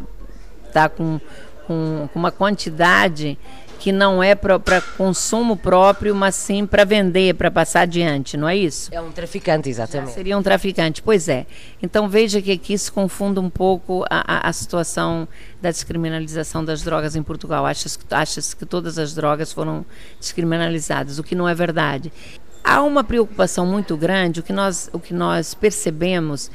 está 0.65 0.89
com, 0.89 1.19
com, 1.67 2.09
com 2.11 2.19
uma 2.19 2.31
quantidade 2.31 3.37
que 3.79 3.91
não 3.91 4.21
é 4.21 4.35
para 4.35 4.81
consumo 4.97 5.55
próprio, 5.55 6.15
mas 6.15 6.35
sim 6.35 6.65
para 6.65 6.83
vender, 6.83 7.35
para 7.35 7.51
passar 7.51 7.81
adiante, 7.81 8.35
não 8.35 8.47
é 8.47 8.55
isso? 8.55 8.89
É 8.93 8.99
um 8.99 9.11
traficante, 9.11 9.69
exatamente. 9.69 10.09
Já 10.09 10.15
seria 10.15 10.37
um 10.37 10.43
traficante, 10.43 11.01
pois 11.01 11.29
é. 11.29 11.45
Então 11.81 12.09
veja 12.09 12.41
que 12.41 12.51
aqui 12.51 12.77
se 12.77 12.91
confunde 12.91 13.39
um 13.39 13.49
pouco 13.49 14.03
a, 14.09 14.47
a, 14.47 14.49
a 14.49 14.53
situação 14.53 15.27
da 15.61 15.71
descriminalização 15.71 16.63
das 16.63 16.81
drogas 16.81 17.15
em 17.15 17.23
Portugal. 17.23 17.65
Acha-se 17.65 17.97
acha 18.11 18.41
que 18.55 18.65
todas 18.65 18.97
as 18.97 19.13
drogas 19.13 19.53
foram 19.53 19.85
descriminalizadas, 20.19 21.19
o 21.19 21.23
que 21.23 21.35
não 21.35 21.47
é 21.47 21.53
verdade. 21.53 22.11
Há 22.63 22.81
uma 22.81 23.03
preocupação 23.03 23.65
muito 23.65 23.95
grande, 23.95 24.41
o 24.41 24.43
que 24.43 24.51
nós, 24.51 24.89
o 24.91 24.99
que 24.99 25.13
nós 25.13 25.53
percebemos 25.53 26.51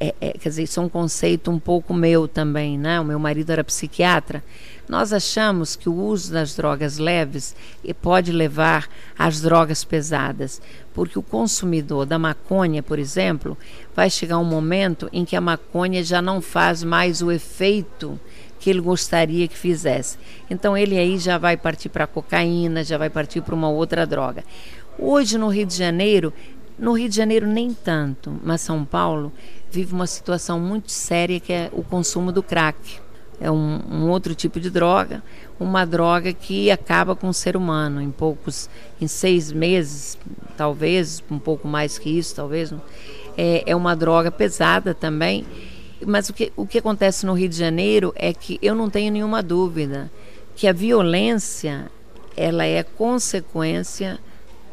é, 0.00 0.14
é, 0.20 0.32
quer 0.32 0.48
dizer, 0.48 0.62
isso 0.64 0.80
é 0.80 0.82
um 0.82 0.88
conceito 0.88 1.50
um 1.50 1.58
pouco 1.58 1.94
meu 1.94 2.28
também, 2.28 2.78
né? 2.78 3.00
O 3.00 3.04
meu 3.04 3.18
marido 3.18 3.50
era 3.50 3.64
psiquiatra. 3.64 4.42
Nós 4.88 5.12
achamos 5.12 5.76
que 5.76 5.88
o 5.88 5.94
uso 5.94 6.32
das 6.32 6.54
drogas 6.54 6.98
leves 6.98 7.54
pode 8.00 8.32
levar 8.32 8.88
às 9.18 9.40
drogas 9.40 9.84
pesadas, 9.84 10.62
porque 10.94 11.18
o 11.18 11.22
consumidor 11.22 12.06
da 12.06 12.18
maconha, 12.18 12.82
por 12.82 12.98
exemplo, 12.98 13.56
vai 13.94 14.08
chegar 14.08 14.38
um 14.38 14.44
momento 14.44 15.08
em 15.12 15.24
que 15.24 15.36
a 15.36 15.40
maconha 15.40 16.02
já 16.02 16.22
não 16.22 16.40
faz 16.40 16.82
mais 16.82 17.20
o 17.20 17.30
efeito 17.30 18.18
que 18.58 18.70
ele 18.70 18.80
gostaria 18.80 19.46
que 19.46 19.56
fizesse. 19.56 20.18
Então 20.50 20.76
ele 20.76 20.98
aí 20.98 21.18
já 21.18 21.38
vai 21.38 21.56
partir 21.56 21.88
para 21.88 22.06
cocaína, 22.06 22.82
já 22.82 22.98
vai 22.98 23.10
partir 23.10 23.42
para 23.42 23.54
uma 23.54 23.68
outra 23.68 24.06
droga. 24.06 24.42
Hoje 24.98 25.38
no 25.38 25.48
Rio 25.48 25.66
de 25.66 25.76
Janeiro, 25.76 26.32
no 26.78 26.92
Rio 26.92 27.08
de 27.08 27.16
Janeiro 27.16 27.46
nem 27.46 27.74
tanto, 27.74 28.38
mas 28.42 28.60
São 28.60 28.84
Paulo 28.84 29.32
vive 29.70 29.92
uma 29.92 30.06
situação 30.06 30.60
muito 30.60 30.90
séria 30.90 31.40
que 31.40 31.52
é 31.52 31.68
o 31.72 31.82
consumo 31.82 32.30
do 32.30 32.42
crack. 32.42 33.00
É 33.40 33.50
um, 33.50 33.80
um, 33.90 34.08
outro 34.08 34.34
tipo 34.34 34.58
de 34.58 34.68
droga, 34.68 35.22
uma 35.60 35.84
droga 35.84 36.32
que 36.32 36.70
acaba 36.70 37.14
com 37.14 37.28
o 37.28 37.34
ser 37.34 37.56
humano 37.56 38.02
em 38.02 38.10
poucos, 38.10 38.68
em 39.00 39.06
seis 39.06 39.52
meses, 39.52 40.18
talvez, 40.56 41.22
um 41.30 41.38
pouco 41.38 41.68
mais 41.68 41.98
que 41.98 42.10
isso, 42.10 42.34
talvez. 42.34 42.74
É, 43.36 43.62
é 43.64 43.76
uma 43.76 43.94
droga 43.94 44.30
pesada 44.30 44.92
também. 44.92 45.46
Mas 46.04 46.28
o 46.28 46.32
que, 46.32 46.52
o 46.56 46.66
que 46.66 46.78
acontece 46.78 47.26
no 47.26 47.32
Rio 47.32 47.48
de 47.48 47.56
Janeiro 47.56 48.12
é 48.16 48.32
que 48.32 48.58
eu 48.60 48.74
não 48.74 48.90
tenho 48.90 49.12
nenhuma 49.12 49.42
dúvida 49.42 50.10
que 50.56 50.66
a 50.66 50.72
violência 50.72 51.90
ela 52.36 52.64
é 52.64 52.82
consequência 52.82 54.18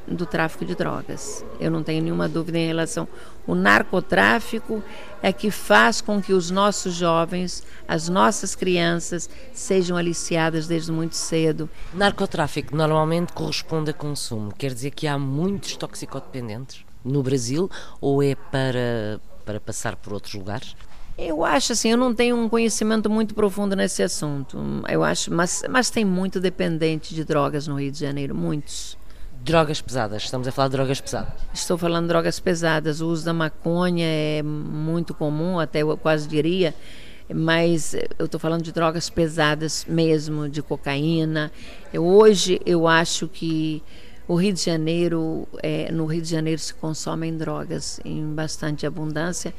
do 0.07 0.25
tráfico 0.25 0.65
de 0.65 0.75
drogas. 0.75 1.43
Eu 1.59 1.71
não 1.71 1.83
tenho 1.83 2.03
nenhuma 2.03 2.27
dúvida 2.27 2.57
em 2.57 2.67
relação. 2.67 3.07
O 3.47 3.55
narcotráfico 3.55 4.83
é 5.21 5.31
que 5.33 5.49
faz 5.49 6.01
com 6.01 6.21
que 6.21 6.33
os 6.33 6.51
nossos 6.51 6.93
jovens, 6.93 7.63
as 7.87 8.07
nossas 8.09 8.55
crianças, 8.55 9.29
sejam 9.53 9.97
aliciadas 9.97 10.67
desde 10.67 10.91
muito 10.91 11.15
cedo. 11.15 11.69
Narcotráfico 11.93 12.75
normalmente 12.75 13.33
corresponde 13.33 13.91
a 13.91 13.93
consumo. 13.93 14.53
Quer 14.57 14.73
dizer 14.73 14.91
que 14.91 15.07
há 15.07 15.17
muitos 15.17 15.75
toxicodependentes 15.75 16.85
no 17.03 17.21
Brasil 17.21 17.69
ou 18.01 18.21
é 18.21 18.35
para, 18.35 19.19
para 19.45 19.59
passar 19.59 19.95
por 19.95 20.13
outros 20.13 20.33
lugares? 20.33 20.75
Eu 21.17 21.45
acho 21.45 21.71
assim, 21.71 21.91
eu 21.91 21.97
não 21.97 22.13
tenho 22.13 22.35
um 22.35 22.49
conhecimento 22.49 23.09
muito 23.09 23.33
profundo 23.33 23.73
nesse 23.73 24.03
assunto. 24.03 24.57
Eu 24.89 25.01
acho, 25.01 25.33
mas, 25.33 25.63
mas 25.69 25.89
tem 25.89 26.03
muito 26.03 26.41
dependente 26.41 27.15
de 27.15 27.23
drogas 27.23 27.67
no 27.67 27.79
Rio 27.79 27.91
de 27.91 27.99
Janeiro, 27.99 28.35
muitos. 28.35 28.97
Drogas 29.45 29.79
pesadas, 29.79 30.23
estamos 30.23 30.47
a 30.47 30.51
falar 30.51 30.69
de 30.69 30.71
drogas 30.71 30.99
pesadas. 30.99 31.31
Estou 31.53 31.77
falando 31.77 32.05
de 32.05 32.07
drogas 32.07 32.39
pesadas. 32.39 32.99
O 32.99 33.07
uso 33.09 33.23
da 33.23 33.31
maconha 33.31 34.07
é 34.07 34.41
muito 34.41 35.13
comum, 35.13 35.59
até 35.59 35.83
eu 35.83 35.97
quase 35.97 36.27
diria, 36.27 36.73
mas 37.31 37.93
eu 38.17 38.25
estou 38.25 38.39
falando 38.39 38.63
de 38.63 38.71
drogas 38.71 39.07
pesadas 39.07 39.85
mesmo, 39.87 40.49
de 40.49 40.63
cocaína. 40.63 41.51
Eu, 41.93 42.03
hoje 42.03 42.59
eu 42.65 42.87
acho 42.87 43.27
que 43.27 43.83
o 44.27 44.33
Rio 44.33 44.51
de 44.51 44.63
Janeiro, 44.63 45.47
é, 45.61 45.91
no 45.91 46.07
Rio 46.07 46.23
de 46.23 46.29
Janeiro 46.31 46.59
se 46.59 46.73
consomem 46.73 47.37
drogas 47.37 47.99
em 48.03 48.33
bastante 48.33 48.87
abundância 48.87 49.53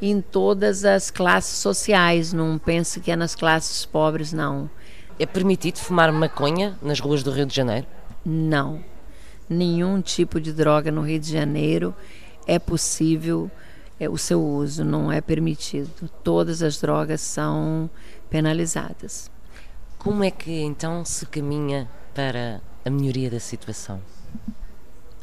em 0.00 0.22
todas 0.22 0.86
as 0.86 1.10
classes 1.10 1.58
sociais. 1.58 2.32
Não 2.32 2.56
pense 2.56 2.98
que 2.98 3.10
é 3.10 3.16
nas 3.16 3.34
classes 3.34 3.84
pobres, 3.84 4.32
não. 4.32 4.70
É 5.18 5.26
permitido 5.26 5.76
fumar 5.76 6.10
maconha 6.12 6.78
nas 6.80 6.98
ruas 6.98 7.22
do 7.22 7.30
Rio 7.30 7.44
de 7.44 7.54
Janeiro? 7.54 7.86
Não 8.24 8.82
nenhum 9.48 10.00
tipo 10.00 10.40
de 10.40 10.52
droga 10.52 10.90
no 10.90 11.00
Rio 11.00 11.18
de 11.18 11.32
Janeiro 11.32 11.94
é 12.46 12.58
possível 12.58 13.50
é, 13.98 14.08
o 14.08 14.16
seu 14.16 14.42
uso, 14.42 14.84
não 14.84 15.10
é 15.10 15.20
permitido. 15.20 16.08
Todas 16.22 16.62
as 16.62 16.80
drogas 16.80 17.20
são 17.20 17.90
penalizadas. 18.30 19.30
Como 19.98 20.22
é 20.22 20.30
que 20.30 20.60
então 20.60 21.04
se 21.04 21.26
caminha 21.26 21.88
para 22.14 22.60
a 22.84 22.90
melhoria 22.90 23.30
da 23.30 23.40
situação? 23.40 24.00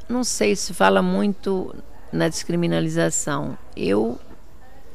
Não 0.08 0.24
sei 0.24 0.56
se 0.56 0.74
fala 0.74 1.02
muito 1.02 1.74
na 2.12 2.28
descriminalização. 2.28 3.58
Eu 3.76 4.20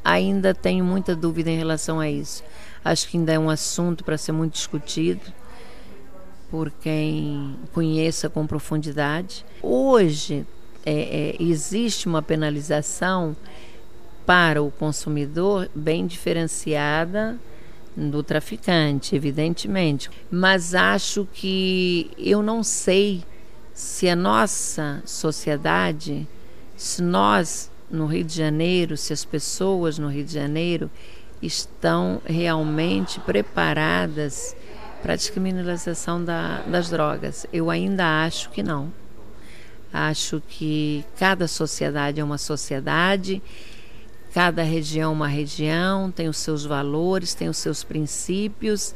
ainda 0.03 0.53
tenho 0.53 0.85
muita 0.85 1.15
dúvida 1.15 1.49
em 1.49 1.57
relação 1.57 1.99
a 1.99 2.09
isso. 2.09 2.43
Acho 2.83 3.07
que 3.07 3.17
ainda 3.17 3.33
é 3.33 3.39
um 3.39 3.49
assunto 3.49 4.03
para 4.03 4.17
ser 4.17 4.31
muito 4.31 4.53
discutido 4.53 5.40
por 6.51 6.69
quem 6.69 7.55
conheça 7.73 8.29
com 8.29 8.45
profundidade. 8.45 9.45
Hoje 9.63 10.45
é, 10.85 11.35
é, 11.39 11.41
existe 11.41 12.07
uma 12.07 12.21
penalização 12.21 13.35
para 14.25 14.61
o 14.61 14.69
consumidor 14.69 15.69
bem 15.73 16.05
diferenciada 16.05 17.39
do 17.95 18.21
traficante, 18.21 19.15
evidentemente. 19.15 20.09
Mas 20.29 20.75
acho 20.75 21.25
que 21.33 22.11
eu 22.17 22.43
não 22.43 22.63
sei 22.63 23.23
se 23.73 24.09
a 24.09 24.15
nossa 24.15 25.01
sociedade, 25.05 26.27
se 26.75 27.01
nós 27.01 27.71
no 27.89 28.05
Rio 28.05 28.23
de 28.25 28.35
Janeiro, 28.35 28.97
se 28.97 29.13
as 29.13 29.23
pessoas 29.23 29.97
no 29.97 30.09
Rio 30.09 30.23
de 30.23 30.33
Janeiro 30.33 30.89
estão 31.41 32.21
realmente 32.25 33.19
preparadas 33.21 34.55
para 35.01 35.13
a 35.13 35.15
descriminalização 35.15 36.23
da, 36.23 36.61
das 36.61 36.89
drogas. 36.89 37.45
Eu 37.51 37.69
ainda 37.69 38.23
acho 38.23 38.49
que 38.49 38.61
não. 38.61 38.91
Acho 39.93 40.41
que 40.47 41.03
cada 41.17 41.47
sociedade 41.47 42.19
é 42.19 42.23
uma 42.23 42.37
sociedade, 42.37 43.41
cada 44.33 44.63
região 44.63 45.11
é 45.11 45.13
uma 45.13 45.27
região, 45.27 46.09
tem 46.09 46.29
os 46.29 46.37
seus 46.37 46.65
valores, 46.65 47.33
tem 47.33 47.49
os 47.49 47.57
seus 47.57 47.83
princípios 47.83 48.95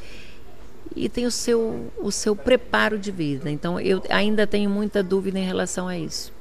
e 0.95 1.09
tem 1.09 1.25
o 1.25 1.31
seu, 1.31 1.91
o 1.97 2.11
seu 2.11 2.35
preparo 2.35 2.97
de 2.97 3.11
vida. 3.11 3.51
Então 3.51 3.79
eu 3.79 4.01
ainda 4.09 4.47
tenho 4.47 4.69
muita 4.69 5.03
dúvida 5.03 5.37
em 5.37 5.45
relação 5.45 5.87
a 5.87 5.97
isso. 5.97 6.33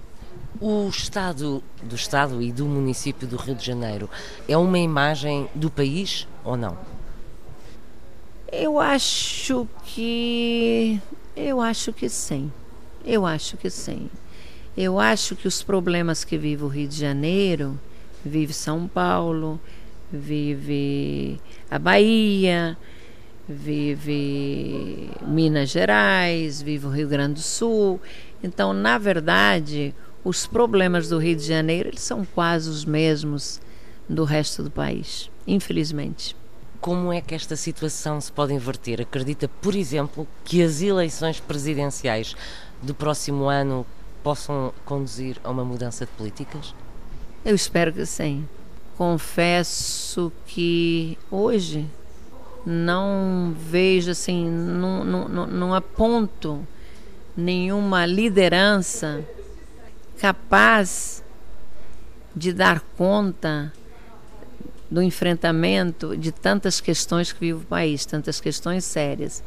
O 0.61 0.89
estado 0.89 1.63
do 1.83 1.97
estado 1.97 2.41
e 2.41 2.53
do 2.53 2.65
município 2.65 3.27
do 3.27 3.37
Rio 3.37 3.57
de 3.57 3.67
Janeiro 3.67 4.09
é 4.49 4.57
uma 4.57 4.79
imagem 4.79 5.49
do 5.53 5.69
país 5.69 6.29
ou 6.45 6.57
não? 6.57 6.79
Eu 8.57 8.79
acho 8.79 9.69
que 9.85 11.01
eu 11.37 11.61
acho 11.61 11.93
que 11.93 12.09
sim. 12.09 12.53
Eu 13.05 13.27
acho 13.27 13.57
que 13.57 13.69
sim. 13.69 14.09
Eu 14.77 15.01
acho 15.01 15.35
que 15.35 15.49
os 15.49 15.61
problemas 15.61 16.25
que 16.25 16.39
vive 16.39 16.63
o 16.63 16.69
Rio 16.69 16.87
de 16.87 16.97
Janeiro, 16.97 17.79
vive 18.25 18.53
São 18.53 18.87
Paulo, 18.87 19.61
vive 20.13 21.41
a 21.69 21.81
Bahia, 21.81 22.79
vive 23.49 25.11
Minas 25.27 25.71
Gerais, 25.71 26.63
vive 26.63 26.87
o 26.87 26.91
Rio 26.91 27.09
Grande 27.09 27.35
do 27.35 27.41
Sul. 27.41 28.01
Então, 28.41 28.73
na 28.73 28.99
verdade, 28.99 29.93
os 30.23 30.47
problemas 30.47 31.09
do 31.09 31.19
Rio 31.19 31.35
de 31.35 31.45
Janeiro 31.45 31.89
eles 31.89 32.03
são 32.03 32.25
quase 32.25 32.71
os 32.71 32.85
mesmos 32.85 33.61
do 34.09 34.23
resto 34.23 34.63
do 34.63 34.71
país, 34.71 35.29
infelizmente. 35.45 36.37
Como 36.85 37.11
é 37.11 37.23
que 37.23 37.35
esta 37.35 37.57
situação 37.57 38.21
se 38.21 38.31
pode 38.31 38.53
inverter? 38.53 39.01
Acredita, 39.01 39.49
por 39.49 39.75
exemplo, 39.75 40.29
que 40.45 40.63
as 40.63 40.83
eleições 40.83 41.41
presidenciais 41.41 42.37
do 42.83 42.95
próximo 42.95 43.49
ano 43.49 43.87
possam 44.23 44.71
conduzir 44.85 45.39
a 45.43 45.51
uma 45.51 45.65
mudança 45.65 46.05
de 46.05 46.13
políticas? 46.13 46.75
Eu 47.43 47.55
espero 47.55 47.91
que 47.91 48.05
sim. 48.05 48.47
Confesso 48.99 50.31
que 50.45 51.17
hoje 51.31 51.89
não 52.67 53.55
vejo 53.57 54.11
assim, 54.11 54.47
não, 54.51 55.03
não, 55.07 55.47
não 55.47 55.75
aponto 55.75 56.69
nenhuma 57.35 58.05
liderança 58.05 59.25
capaz 60.19 61.25
de 62.37 62.53
dar 62.53 62.81
conta 62.95 63.73
do 64.91 65.03
enfrentamento 65.03 66.17
de 66.17 66.31
tantas 66.31 66.81
questões 66.81 67.33
que 67.33 67.41
vive 67.41 67.63
o 67.63 67.67
país, 67.67 68.05
tantas 68.05 68.41
questões 68.41 68.85
sérias. 68.85 69.43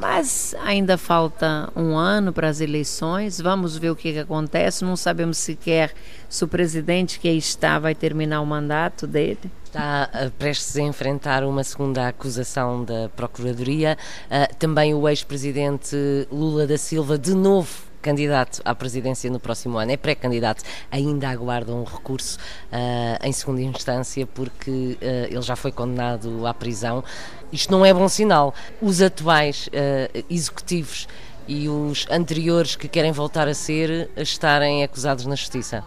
Mas 0.00 0.54
ainda 0.60 0.98
falta 0.98 1.70
um 1.76 1.96
ano 1.96 2.32
para 2.32 2.48
as 2.48 2.60
eleições, 2.60 3.40
vamos 3.40 3.76
ver 3.76 3.90
o 3.90 3.96
que, 3.96 4.12
que 4.12 4.18
acontece. 4.18 4.84
Não 4.84 4.96
sabemos 4.96 5.38
sequer 5.38 5.92
se 6.28 6.44
o 6.44 6.48
presidente 6.48 7.20
que 7.20 7.28
aí 7.28 7.38
está 7.38 7.78
vai 7.78 7.94
terminar 7.94 8.40
o 8.40 8.46
mandato 8.46 9.06
dele. 9.06 9.38
Está 9.64 10.10
uh, 10.12 10.30
prestes 10.32 10.76
a 10.76 10.82
enfrentar 10.82 11.44
uma 11.44 11.62
segunda 11.62 12.08
acusação 12.08 12.84
da 12.84 13.08
Procuradoria. 13.10 13.96
Uh, 14.26 14.54
também 14.56 14.94
o 14.94 15.08
ex-presidente 15.08 15.96
Lula 16.30 16.66
da 16.66 16.78
Silva, 16.78 17.16
de 17.16 17.34
novo 17.34 17.83
candidato 18.04 18.60
à 18.66 18.74
presidência 18.74 19.30
no 19.30 19.40
próximo 19.40 19.78
ano, 19.78 19.90
é 19.90 19.96
pré-candidato, 19.96 20.62
ainda 20.90 21.30
aguarda 21.30 21.72
um 21.72 21.84
recurso 21.84 22.38
uh, 22.70 23.26
em 23.26 23.32
segunda 23.32 23.62
instância 23.62 24.26
porque 24.26 24.70
uh, 24.70 24.98
ele 25.30 25.40
já 25.40 25.56
foi 25.56 25.72
condenado 25.72 26.46
à 26.46 26.52
prisão. 26.52 27.02
Isto 27.50 27.72
não 27.72 27.84
é 27.84 27.94
bom 27.94 28.06
sinal. 28.06 28.54
Os 28.82 29.00
atuais 29.00 29.68
uh, 29.68 30.24
executivos 30.28 31.08
e 31.48 31.66
os 31.66 32.06
anteriores 32.10 32.76
que 32.76 32.88
querem 32.88 33.10
voltar 33.10 33.48
a 33.48 33.54
ser 33.54 34.10
estarem 34.18 34.84
acusados 34.84 35.24
na 35.24 35.34
justiça. 35.34 35.82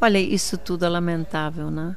Olha, 0.00 0.18
isso 0.18 0.58
tudo 0.58 0.84
é 0.84 0.88
lamentável, 0.88 1.70
né? 1.70 1.94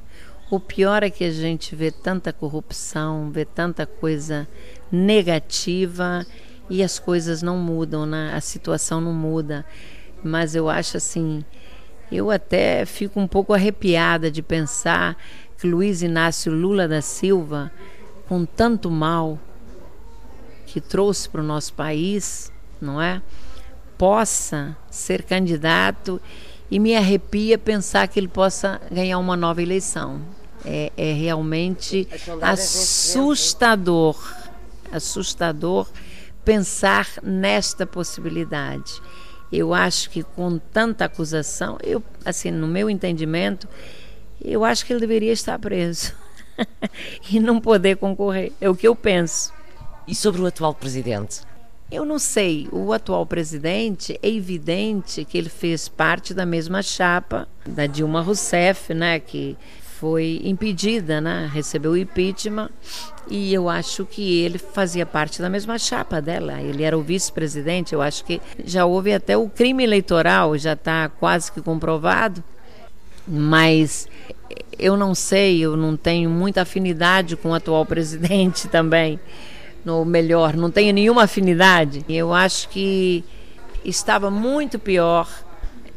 O 0.51 0.59
pior 0.59 1.01
é 1.01 1.09
que 1.09 1.23
a 1.23 1.31
gente 1.31 1.75
vê 1.75 1.91
tanta 1.91 2.31
corrupção, 2.31 3.31
vê 3.31 3.43
tanta 3.43 3.85
coisa 3.85 4.47
negativa 4.91 6.25
e 6.69 6.83
as 6.83 6.99
coisas 6.99 7.41
não 7.41 7.57
mudam, 7.57 8.05
né? 8.05 8.31
a 8.33 8.41
situação 8.41 8.99
não 8.99 9.13
muda. 9.13 9.65
Mas 10.23 10.55
eu 10.55 10.69
acho 10.69 10.97
assim, 10.97 11.43
eu 12.11 12.31
até 12.31 12.85
fico 12.85 13.19
um 13.19 13.27
pouco 13.27 13.53
arrepiada 13.53 14.31
de 14.31 14.41
pensar 14.41 15.17
que 15.57 15.67
Luiz 15.67 16.01
Inácio 16.01 16.51
Lula 16.51 16.87
da 16.87 17.01
Silva, 17.01 17.71
com 18.27 18.45
tanto 18.45 18.89
mal 18.89 19.39
que 20.65 20.81
trouxe 20.81 21.29
para 21.29 21.41
o 21.41 21.43
nosso 21.43 21.73
país, 21.73 22.51
não 22.79 23.01
é? 23.01 23.21
Possa 23.97 24.77
ser 24.91 25.23
candidato 25.23 26.21
e 26.69 26.79
me 26.79 26.95
arrepia 26.95 27.57
pensar 27.57 28.07
que 28.07 28.19
ele 28.19 28.27
possa 28.27 28.79
ganhar 28.91 29.17
uma 29.17 29.35
nova 29.35 29.61
eleição. 29.61 30.21
É, 30.65 30.91
é 30.97 31.13
realmente 31.13 32.07
assustador, 32.41 34.17
assustador 34.91 35.87
pensar 36.47 37.09
nesta 37.21 37.85
possibilidade. 37.85 39.01
Eu 39.51 39.73
acho 39.73 40.09
que 40.09 40.23
com 40.23 40.57
tanta 40.57 41.03
acusação, 41.03 41.77
eu, 41.83 42.01
assim, 42.23 42.51
no 42.51 42.65
meu 42.65 42.89
entendimento, 42.89 43.67
eu 44.41 44.63
acho 44.63 44.85
que 44.85 44.93
ele 44.93 45.01
deveria 45.01 45.33
estar 45.33 45.59
preso 45.59 46.13
e 47.29 47.37
não 47.41 47.59
poder 47.59 47.97
concorrer. 47.97 48.53
É 48.61 48.69
o 48.69 48.75
que 48.75 48.87
eu 48.87 48.95
penso. 48.95 49.51
E 50.07 50.15
sobre 50.15 50.41
o 50.41 50.45
atual 50.45 50.73
presidente? 50.73 51.41
Eu 51.91 52.05
não 52.05 52.17
sei. 52.17 52.69
O 52.71 52.93
atual 52.93 53.25
presidente 53.25 54.17
é 54.23 54.29
evidente 54.29 55.25
que 55.25 55.37
ele 55.37 55.49
fez 55.49 55.89
parte 55.89 56.33
da 56.33 56.45
mesma 56.45 56.81
chapa 56.81 57.45
da 57.65 57.85
Dilma 57.87 58.21
Rousseff, 58.21 58.93
né, 58.93 59.19
que 59.19 59.57
foi 59.99 60.41
impedida, 60.43 61.19
né? 61.19 61.49
recebeu 61.51 61.91
o 61.91 61.97
impeachment 61.97 62.69
e 63.29 63.53
eu 63.53 63.67
acho 63.67 64.05
que 64.05 64.41
ele 64.41 64.57
fazia 64.57 65.05
parte 65.05 65.41
da 65.41 65.49
mesma 65.49 65.77
chapa 65.77 66.21
dela. 66.21 66.61
Ele 66.61 66.83
era 66.83 66.97
o 66.97 67.01
vice-presidente. 67.01 67.93
Eu 67.93 68.01
acho 68.01 68.23
que 68.23 68.41
já 68.63 68.85
houve 68.85 69.13
até 69.13 69.35
o 69.35 69.49
crime 69.49 69.83
eleitoral, 69.83 70.57
já 70.57 70.73
está 70.73 71.09
quase 71.09 71.51
que 71.51 71.61
comprovado. 71.61 72.43
Mas 73.27 74.07
eu 74.79 74.95
não 74.95 75.13
sei, 75.13 75.59
eu 75.59 75.75
não 75.75 75.97
tenho 75.97 76.29
muita 76.29 76.61
afinidade 76.61 77.35
com 77.35 77.49
o 77.49 77.53
atual 77.53 77.83
presidente 77.87 78.67
também. 78.67 79.19
Ou 79.85 80.05
melhor, 80.05 80.55
não 80.55 80.71
tenho 80.71 80.93
nenhuma 80.93 81.23
afinidade. 81.23 82.05
Eu 82.07 82.33
acho 82.33 82.69
que 82.69 83.23
estava 83.83 84.29
muito 84.29 84.79
pior. 84.79 85.27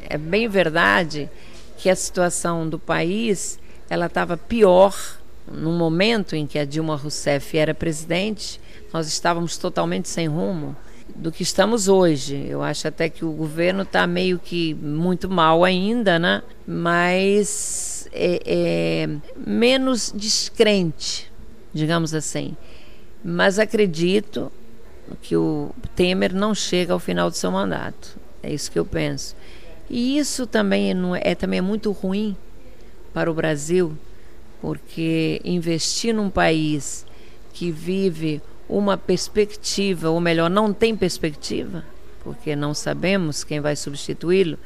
É 0.08 0.18
bem 0.18 0.48
verdade 0.48 1.30
que 1.78 1.88
a 1.88 1.94
situação 1.94 2.68
do 2.68 2.78
país 2.78 3.60
ela 3.90 4.06
estava 4.06 4.36
pior 4.36 4.96
no 5.50 5.72
momento 5.72 6.36
em 6.36 6.46
que 6.46 6.60
a 6.60 6.64
Dilma 6.64 6.94
Rousseff 6.94 7.58
era 7.58 7.74
presidente. 7.74 8.60
Nós 8.92 9.08
estávamos 9.08 9.58
totalmente 9.58 10.08
sem 10.08 10.28
rumo 10.28 10.76
do 11.16 11.32
que 11.32 11.42
estamos 11.42 11.88
hoje. 11.88 12.46
Eu 12.48 12.62
acho 12.62 12.86
até 12.86 13.08
que 13.08 13.24
o 13.24 13.32
governo 13.32 13.82
está 13.82 14.06
meio 14.06 14.38
que 14.38 14.74
muito 14.74 15.28
mal 15.28 15.64
ainda, 15.64 16.20
né? 16.20 16.40
Mas 16.64 18.08
é, 18.12 18.40
é 18.46 19.08
menos 19.36 20.12
descrente, 20.14 21.30
digamos 21.74 22.14
assim. 22.14 22.56
Mas 23.24 23.58
acredito 23.58 24.52
que 25.20 25.36
o 25.36 25.74
Temer 25.96 26.32
não 26.32 26.54
chega 26.54 26.92
ao 26.92 27.00
final 27.00 27.28
do 27.28 27.36
seu 27.36 27.50
mandato. 27.50 28.16
É 28.40 28.52
isso 28.52 28.70
que 28.70 28.78
eu 28.78 28.84
penso. 28.84 29.34
E 29.90 30.16
isso 30.16 30.46
também 30.46 30.92
é, 30.92 31.32
é 31.32 31.34
também 31.34 31.60
muito 31.60 31.90
ruim 31.90 32.36
para 33.12 33.30
o 33.30 33.34
Brasil, 33.34 33.96
porque 34.60 35.40
investir 35.44 36.14
num 36.14 36.30
país 36.30 37.06
que 37.52 37.70
vive 37.70 38.40
uma 38.68 38.96
perspectiva, 38.96 40.10
ou 40.10 40.20
melhor, 40.20 40.48
não 40.48 40.72
tem 40.72 40.96
perspectiva, 40.96 41.84
porque 42.22 42.54
não 42.54 42.72
sabemos 42.72 43.42
quem 43.42 43.60
vai 43.60 43.74
substituí-lo, 43.74 44.58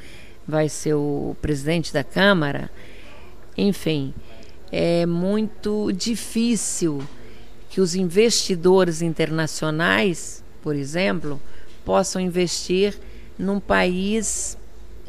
vai 0.47 0.69
ser 0.69 0.95
o 0.95 1.35
presidente 1.41 1.93
da 1.93 2.05
Câmara. 2.05 2.71
Enfim, 3.57 4.13
é 4.71 5.07
muito 5.07 5.91
difícil 5.93 7.03
que 7.71 7.81
os 7.81 7.95
investidores 7.95 9.01
internacionais, 9.01 10.45
por 10.63 10.77
exemplo, 10.77 11.41
possam 11.85 12.21
investir 12.21 12.99
num 13.39 13.59
país 13.59 14.57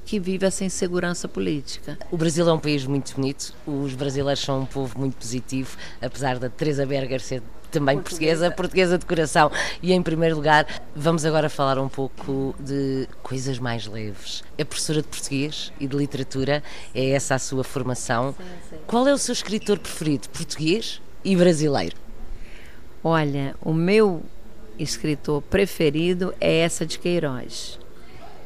que 0.06 0.20
vive 0.20 0.46
essa 0.46 0.64
insegurança 0.64 1.28
política. 1.28 1.98
O 2.12 2.18
Brasil 2.18 2.48
é 2.48 2.54
um 2.54 2.60
país 2.60 2.86
muito 2.86 3.16
bonito, 3.16 3.54
os 3.66 3.94
brasileiros 3.96 4.44
são 4.44 4.62
um 4.62 4.66
povo 4.66 5.00
muito 5.00 5.18
positivo, 5.18 5.76
apesar 6.02 6.38
da 6.38 6.50
Teresa 6.50 6.86
Berger 6.86 7.20
ser 7.20 7.42
também 7.72 8.00
portuguesa, 8.00 8.52
portuguesa 8.52 8.98
de 8.98 9.06
coração. 9.06 9.52
E 9.82 9.92
em 9.92 10.02
primeiro 10.02 10.36
lugar, 10.36 10.66
vamos 10.96 11.26
agora 11.26 11.50
falar 11.50 11.78
um 11.80 11.90
pouco 11.90 12.56
de 12.60 13.08
coisas 13.22 13.60
mais 13.60 13.86
leves. 13.86 14.44
É 14.58 14.64
professora 14.64 15.02
de 15.02 15.08
português 15.08 15.74
e 15.80 15.88
de 15.88 15.98
literatura, 15.98 16.64
é 16.94 17.10
essa 17.10 17.36
a 17.36 17.40
sua 17.40 17.64
formação. 17.64 18.34
Sim, 18.38 18.44
sim. 18.70 18.76
Qual 18.88 19.08
é 19.08 19.14
o 19.14 19.18
seu 19.18 19.34
escritor 19.34 19.80
preferido, 19.80 20.30
português 20.30 21.02
e 21.24 21.36
brasileiro? 21.36 21.98
Olha, 23.04 23.56
o 23.62 23.74
meu 23.74 24.24
escritor 24.80 25.42
preferido 25.42 26.34
é 26.40 26.60
essa 26.60 26.86
de 26.86 26.98
Queiroz. 26.98 27.80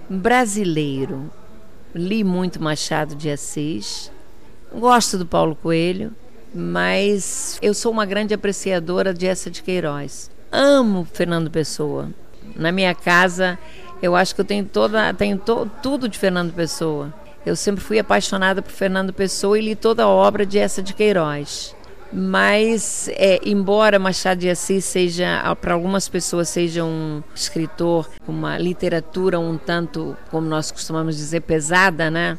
Brasileiro, 0.10 1.32
li 1.94 2.24
muito 2.24 2.62
Machado 2.62 3.16
de 3.16 3.30
Assis, 3.30 4.12
gosto 4.74 5.18
do 5.18 5.26
Paulo 5.26 5.56
Coelho, 5.56 6.12
mas 6.54 7.58
eu 7.62 7.74
sou 7.74 7.92
uma 7.92 8.06
grande 8.06 8.34
apreciadora 8.34 9.14
de 9.14 9.28
essa 9.28 9.50
de 9.50 9.62
Queiroz. 9.64 10.30
Amo 10.52 11.08
Fernando 11.14 11.50
Pessoa. 11.50 12.10
Na 12.56 12.72
minha 12.72 12.96
casa, 12.96 13.58
eu 14.02 14.16
acho 14.16 14.34
que 14.34 14.42
eu 14.42 14.46
tenho 14.46 14.66
toda, 14.66 15.14
tenho 15.14 15.38
to, 15.38 15.70
tudo 15.82 16.08
de 16.08 16.18
Fernando 16.18 16.54
Pessoa. 16.54 17.14
Eu 17.46 17.56
sempre 17.56 17.84
fui 17.84 18.00
apaixonada 18.00 18.62
por 18.62 18.72
Fernando 18.72 19.14
Pessoa 19.14 19.58
e 19.58 19.62
li 19.62 19.76
toda 19.76 20.04
a 20.04 20.08
obra 20.08 20.46
de 20.46 20.58
essa 20.58 20.82
de 20.82 20.94
Queiroz. 20.94 21.76
Mas, 22.12 23.08
é, 23.14 23.40
embora 23.46 24.00
Machado 24.00 24.40
de 24.40 24.50
Assis 24.50 24.84
seja, 24.84 25.56
para 25.62 25.76
algumas 25.76 26.10
pessoas, 26.10 26.50
seja 26.50 26.84
um 26.84 27.22
escritor 27.36 28.10
com 28.26 28.32
uma 28.32 28.58
literatura 28.58 29.40
um 29.40 29.58
tanto, 29.58 30.18
como 30.32 30.48
nós 30.48 30.72
costumamos 30.72 31.16
dizer, 31.18 31.42
pesada, 31.42 32.10
né? 32.10 32.38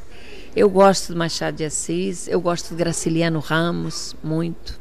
Eu 0.56 0.68
gosto 0.68 1.12
de 1.12 1.18
Machado 1.18 1.56
de 1.56 1.64
Assis, 1.64 2.26
eu 2.26 2.40
gosto 2.40 2.70
de 2.70 2.74
Graciliano 2.74 3.38
Ramos, 3.38 4.16
muito. 4.24 4.80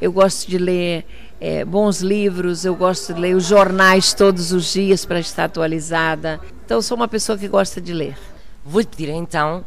Eu 0.00 0.12
gosto 0.12 0.50
de 0.50 0.58
ler 0.58 1.06
é, 1.40 1.64
bons 1.64 2.00
livros, 2.00 2.64
eu 2.64 2.74
gosto 2.74 3.14
de 3.14 3.20
ler 3.20 3.36
os 3.36 3.44
jornais 3.44 4.12
todos 4.12 4.50
os 4.50 4.72
dias 4.72 5.06
para 5.06 5.20
estar 5.20 5.44
atualizada. 5.44 6.40
Então, 6.64 6.82
sou 6.82 6.96
uma 6.96 7.06
pessoa 7.06 7.38
que 7.38 7.46
gosta 7.46 7.80
de 7.80 7.92
ler. 7.92 8.18
Vou-lhe 8.64 8.86
pedir 8.86 9.10
então 9.10 9.64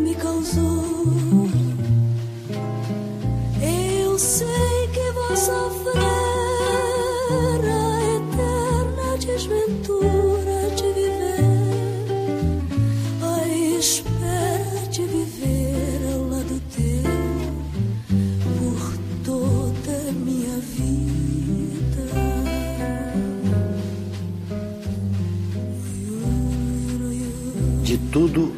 tudo, 28.19 28.53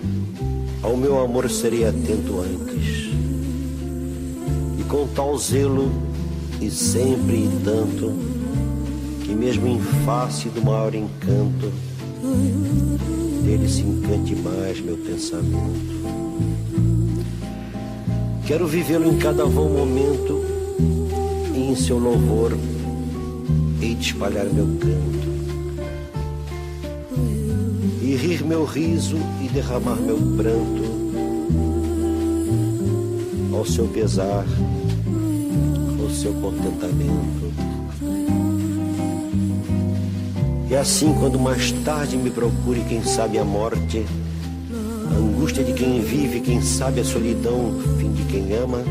ao 0.82 0.96
meu 0.96 1.22
amor 1.22 1.50
serei 1.50 1.84
atento 1.84 2.40
antes. 2.40 3.10
E 4.78 4.84
com 4.84 5.06
tal 5.08 5.36
zelo, 5.36 5.90
e 6.60 6.70
sempre 6.70 7.36
e 7.36 7.60
tanto, 7.64 8.12
que 9.24 9.34
mesmo 9.34 9.66
em 9.66 9.80
face 10.04 10.48
do 10.48 10.62
maior 10.62 10.94
encanto, 10.94 11.72
dele 13.44 13.68
se 13.68 13.82
encante 13.82 14.36
mais 14.36 14.80
meu 14.80 14.96
pensamento. 14.98 16.00
Quero 18.46 18.66
vivê-lo 18.66 19.06
em 19.06 19.16
cada 19.16 19.44
vão 19.46 19.70
momento, 19.70 20.44
e 21.54 21.70
em 21.70 21.76
seu 21.76 21.98
louvor 21.98 22.52
hei 23.80 23.94
de 23.94 24.06
espalhar 24.08 24.46
meu 24.46 24.66
canto 24.78 25.30
e 28.02 28.16
rir 28.16 28.44
meu 28.44 28.64
riso 28.64 29.16
e 29.42 29.48
derramar 29.48 29.96
meu 29.96 30.18
pranto 30.36 31.00
ao 33.54 33.64
seu 33.64 33.86
pesar, 33.88 34.44
seu 36.20 36.34
contentamento. 36.34 37.50
E 40.68 40.76
assim, 40.76 41.14
quando 41.14 41.38
mais 41.38 41.72
tarde 41.84 42.16
me 42.16 42.30
procure, 42.30 42.84
quem 42.88 43.02
sabe 43.02 43.38
a 43.38 43.44
morte, 43.44 44.04
a 45.10 45.16
angústia 45.16 45.64
de 45.64 45.72
quem 45.72 46.02
vive, 46.02 46.40
quem 46.40 46.60
sabe 46.60 47.00
a 47.00 47.04
solidão, 47.04 47.80
fim 47.98 48.12
de 48.12 48.22
quem 48.24 48.54
ama, 48.54 48.84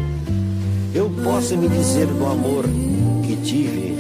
eu 0.93 1.09
possa 1.23 1.55
me 1.55 1.69
dizer 1.69 2.07
do 2.07 2.25
amor 2.25 2.65
que 3.23 3.35
tive, 3.37 3.95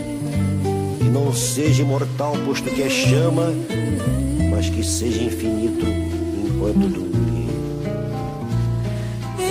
que 0.97 1.05
não 1.05 1.31
seja 1.31 1.83
imortal, 1.83 2.35
posto 2.45 2.69
que 2.69 2.81
é 2.81 2.89
chama 2.89 3.53
mas 4.51 4.69
que 4.69 4.83
seja 4.83 5.23
infinito 5.23 5.85
enquanto 5.85 6.89
dure. 6.89 7.47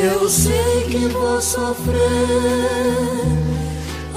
Eu 0.03 0.29
sei 0.29 0.85
que 0.91 1.09
vou 1.09 1.41
sofrer 1.41 1.99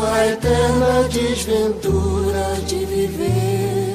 a 0.03 0.27
eterna 0.27 1.07
desventura 1.09 2.55
de 2.67 2.85
viver, 2.85 3.93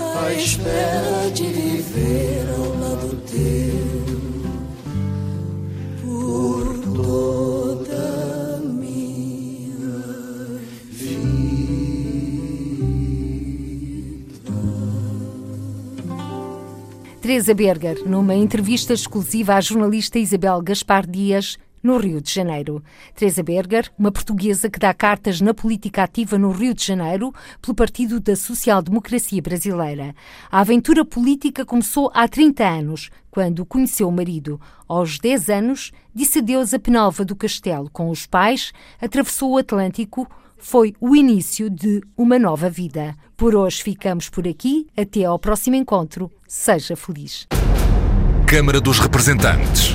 a 0.00 0.32
espera 0.32 1.30
de 1.34 1.44
viver 1.44 2.46
ao 2.56 2.80
lado 2.80 3.16
teu. 3.26 4.06
Teresa 17.26 17.52
Berger, 17.54 18.08
numa 18.08 18.36
entrevista 18.36 18.92
exclusiva 18.92 19.56
à 19.56 19.60
jornalista 19.60 20.16
Isabel 20.16 20.62
Gaspar 20.62 21.04
Dias, 21.04 21.58
no 21.86 21.96
Rio 21.98 22.20
de 22.20 22.32
Janeiro. 22.32 22.82
Teresa 23.14 23.42
Berger, 23.42 23.90
uma 23.96 24.10
portuguesa 24.10 24.68
que 24.68 24.78
dá 24.78 24.92
cartas 24.92 25.40
na 25.40 25.54
política 25.54 26.02
ativa 26.02 26.36
no 26.36 26.50
Rio 26.50 26.74
de 26.74 26.84
Janeiro 26.84 27.32
pelo 27.62 27.74
Partido 27.74 28.18
da 28.18 28.34
Social 28.34 28.82
Democracia 28.82 29.40
Brasileira. 29.40 30.14
A 30.50 30.60
aventura 30.60 31.04
política 31.04 31.64
começou 31.64 32.10
há 32.12 32.26
30 32.26 32.64
anos, 32.66 33.10
quando 33.30 33.64
conheceu 33.64 34.08
o 34.08 34.12
marido. 34.12 34.60
Aos 34.88 35.18
10 35.18 35.48
anos, 35.48 35.92
disse 36.12 36.40
adeus 36.40 36.74
a 36.74 36.78
Penalva 36.78 37.24
do 37.24 37.36
Castelo. 37.36 37.88
Com 37.90 38.10
os 38.10 38.26
pais, 38.26 38.72
atravessou 39.00 39.52
o 39.52 39.58
Atlântico 39.58 40.28
foi 40.58 40.94
o 41.00 41.14
início 41.14 41.68
de 41.68 42.00
uma 42.16 42.38
nova 42.38 42.68
vida. 42.70 43.14
Por 43.36 43.54
hoje 43.54 43.82
ficamos 43.82 44.28
por 44.28 44.48
aqui. 44.48 44.86
Até 44.96 45.24
ao 45.24 45.38
próximo 45.38 45.76
encontro. 45.76 46.30
Seja 46.48 46.96
feliz. 46.96 47.46
Câmara 48.46 48.80
dos 48.80 48.98
Representantes. 48.98 49.94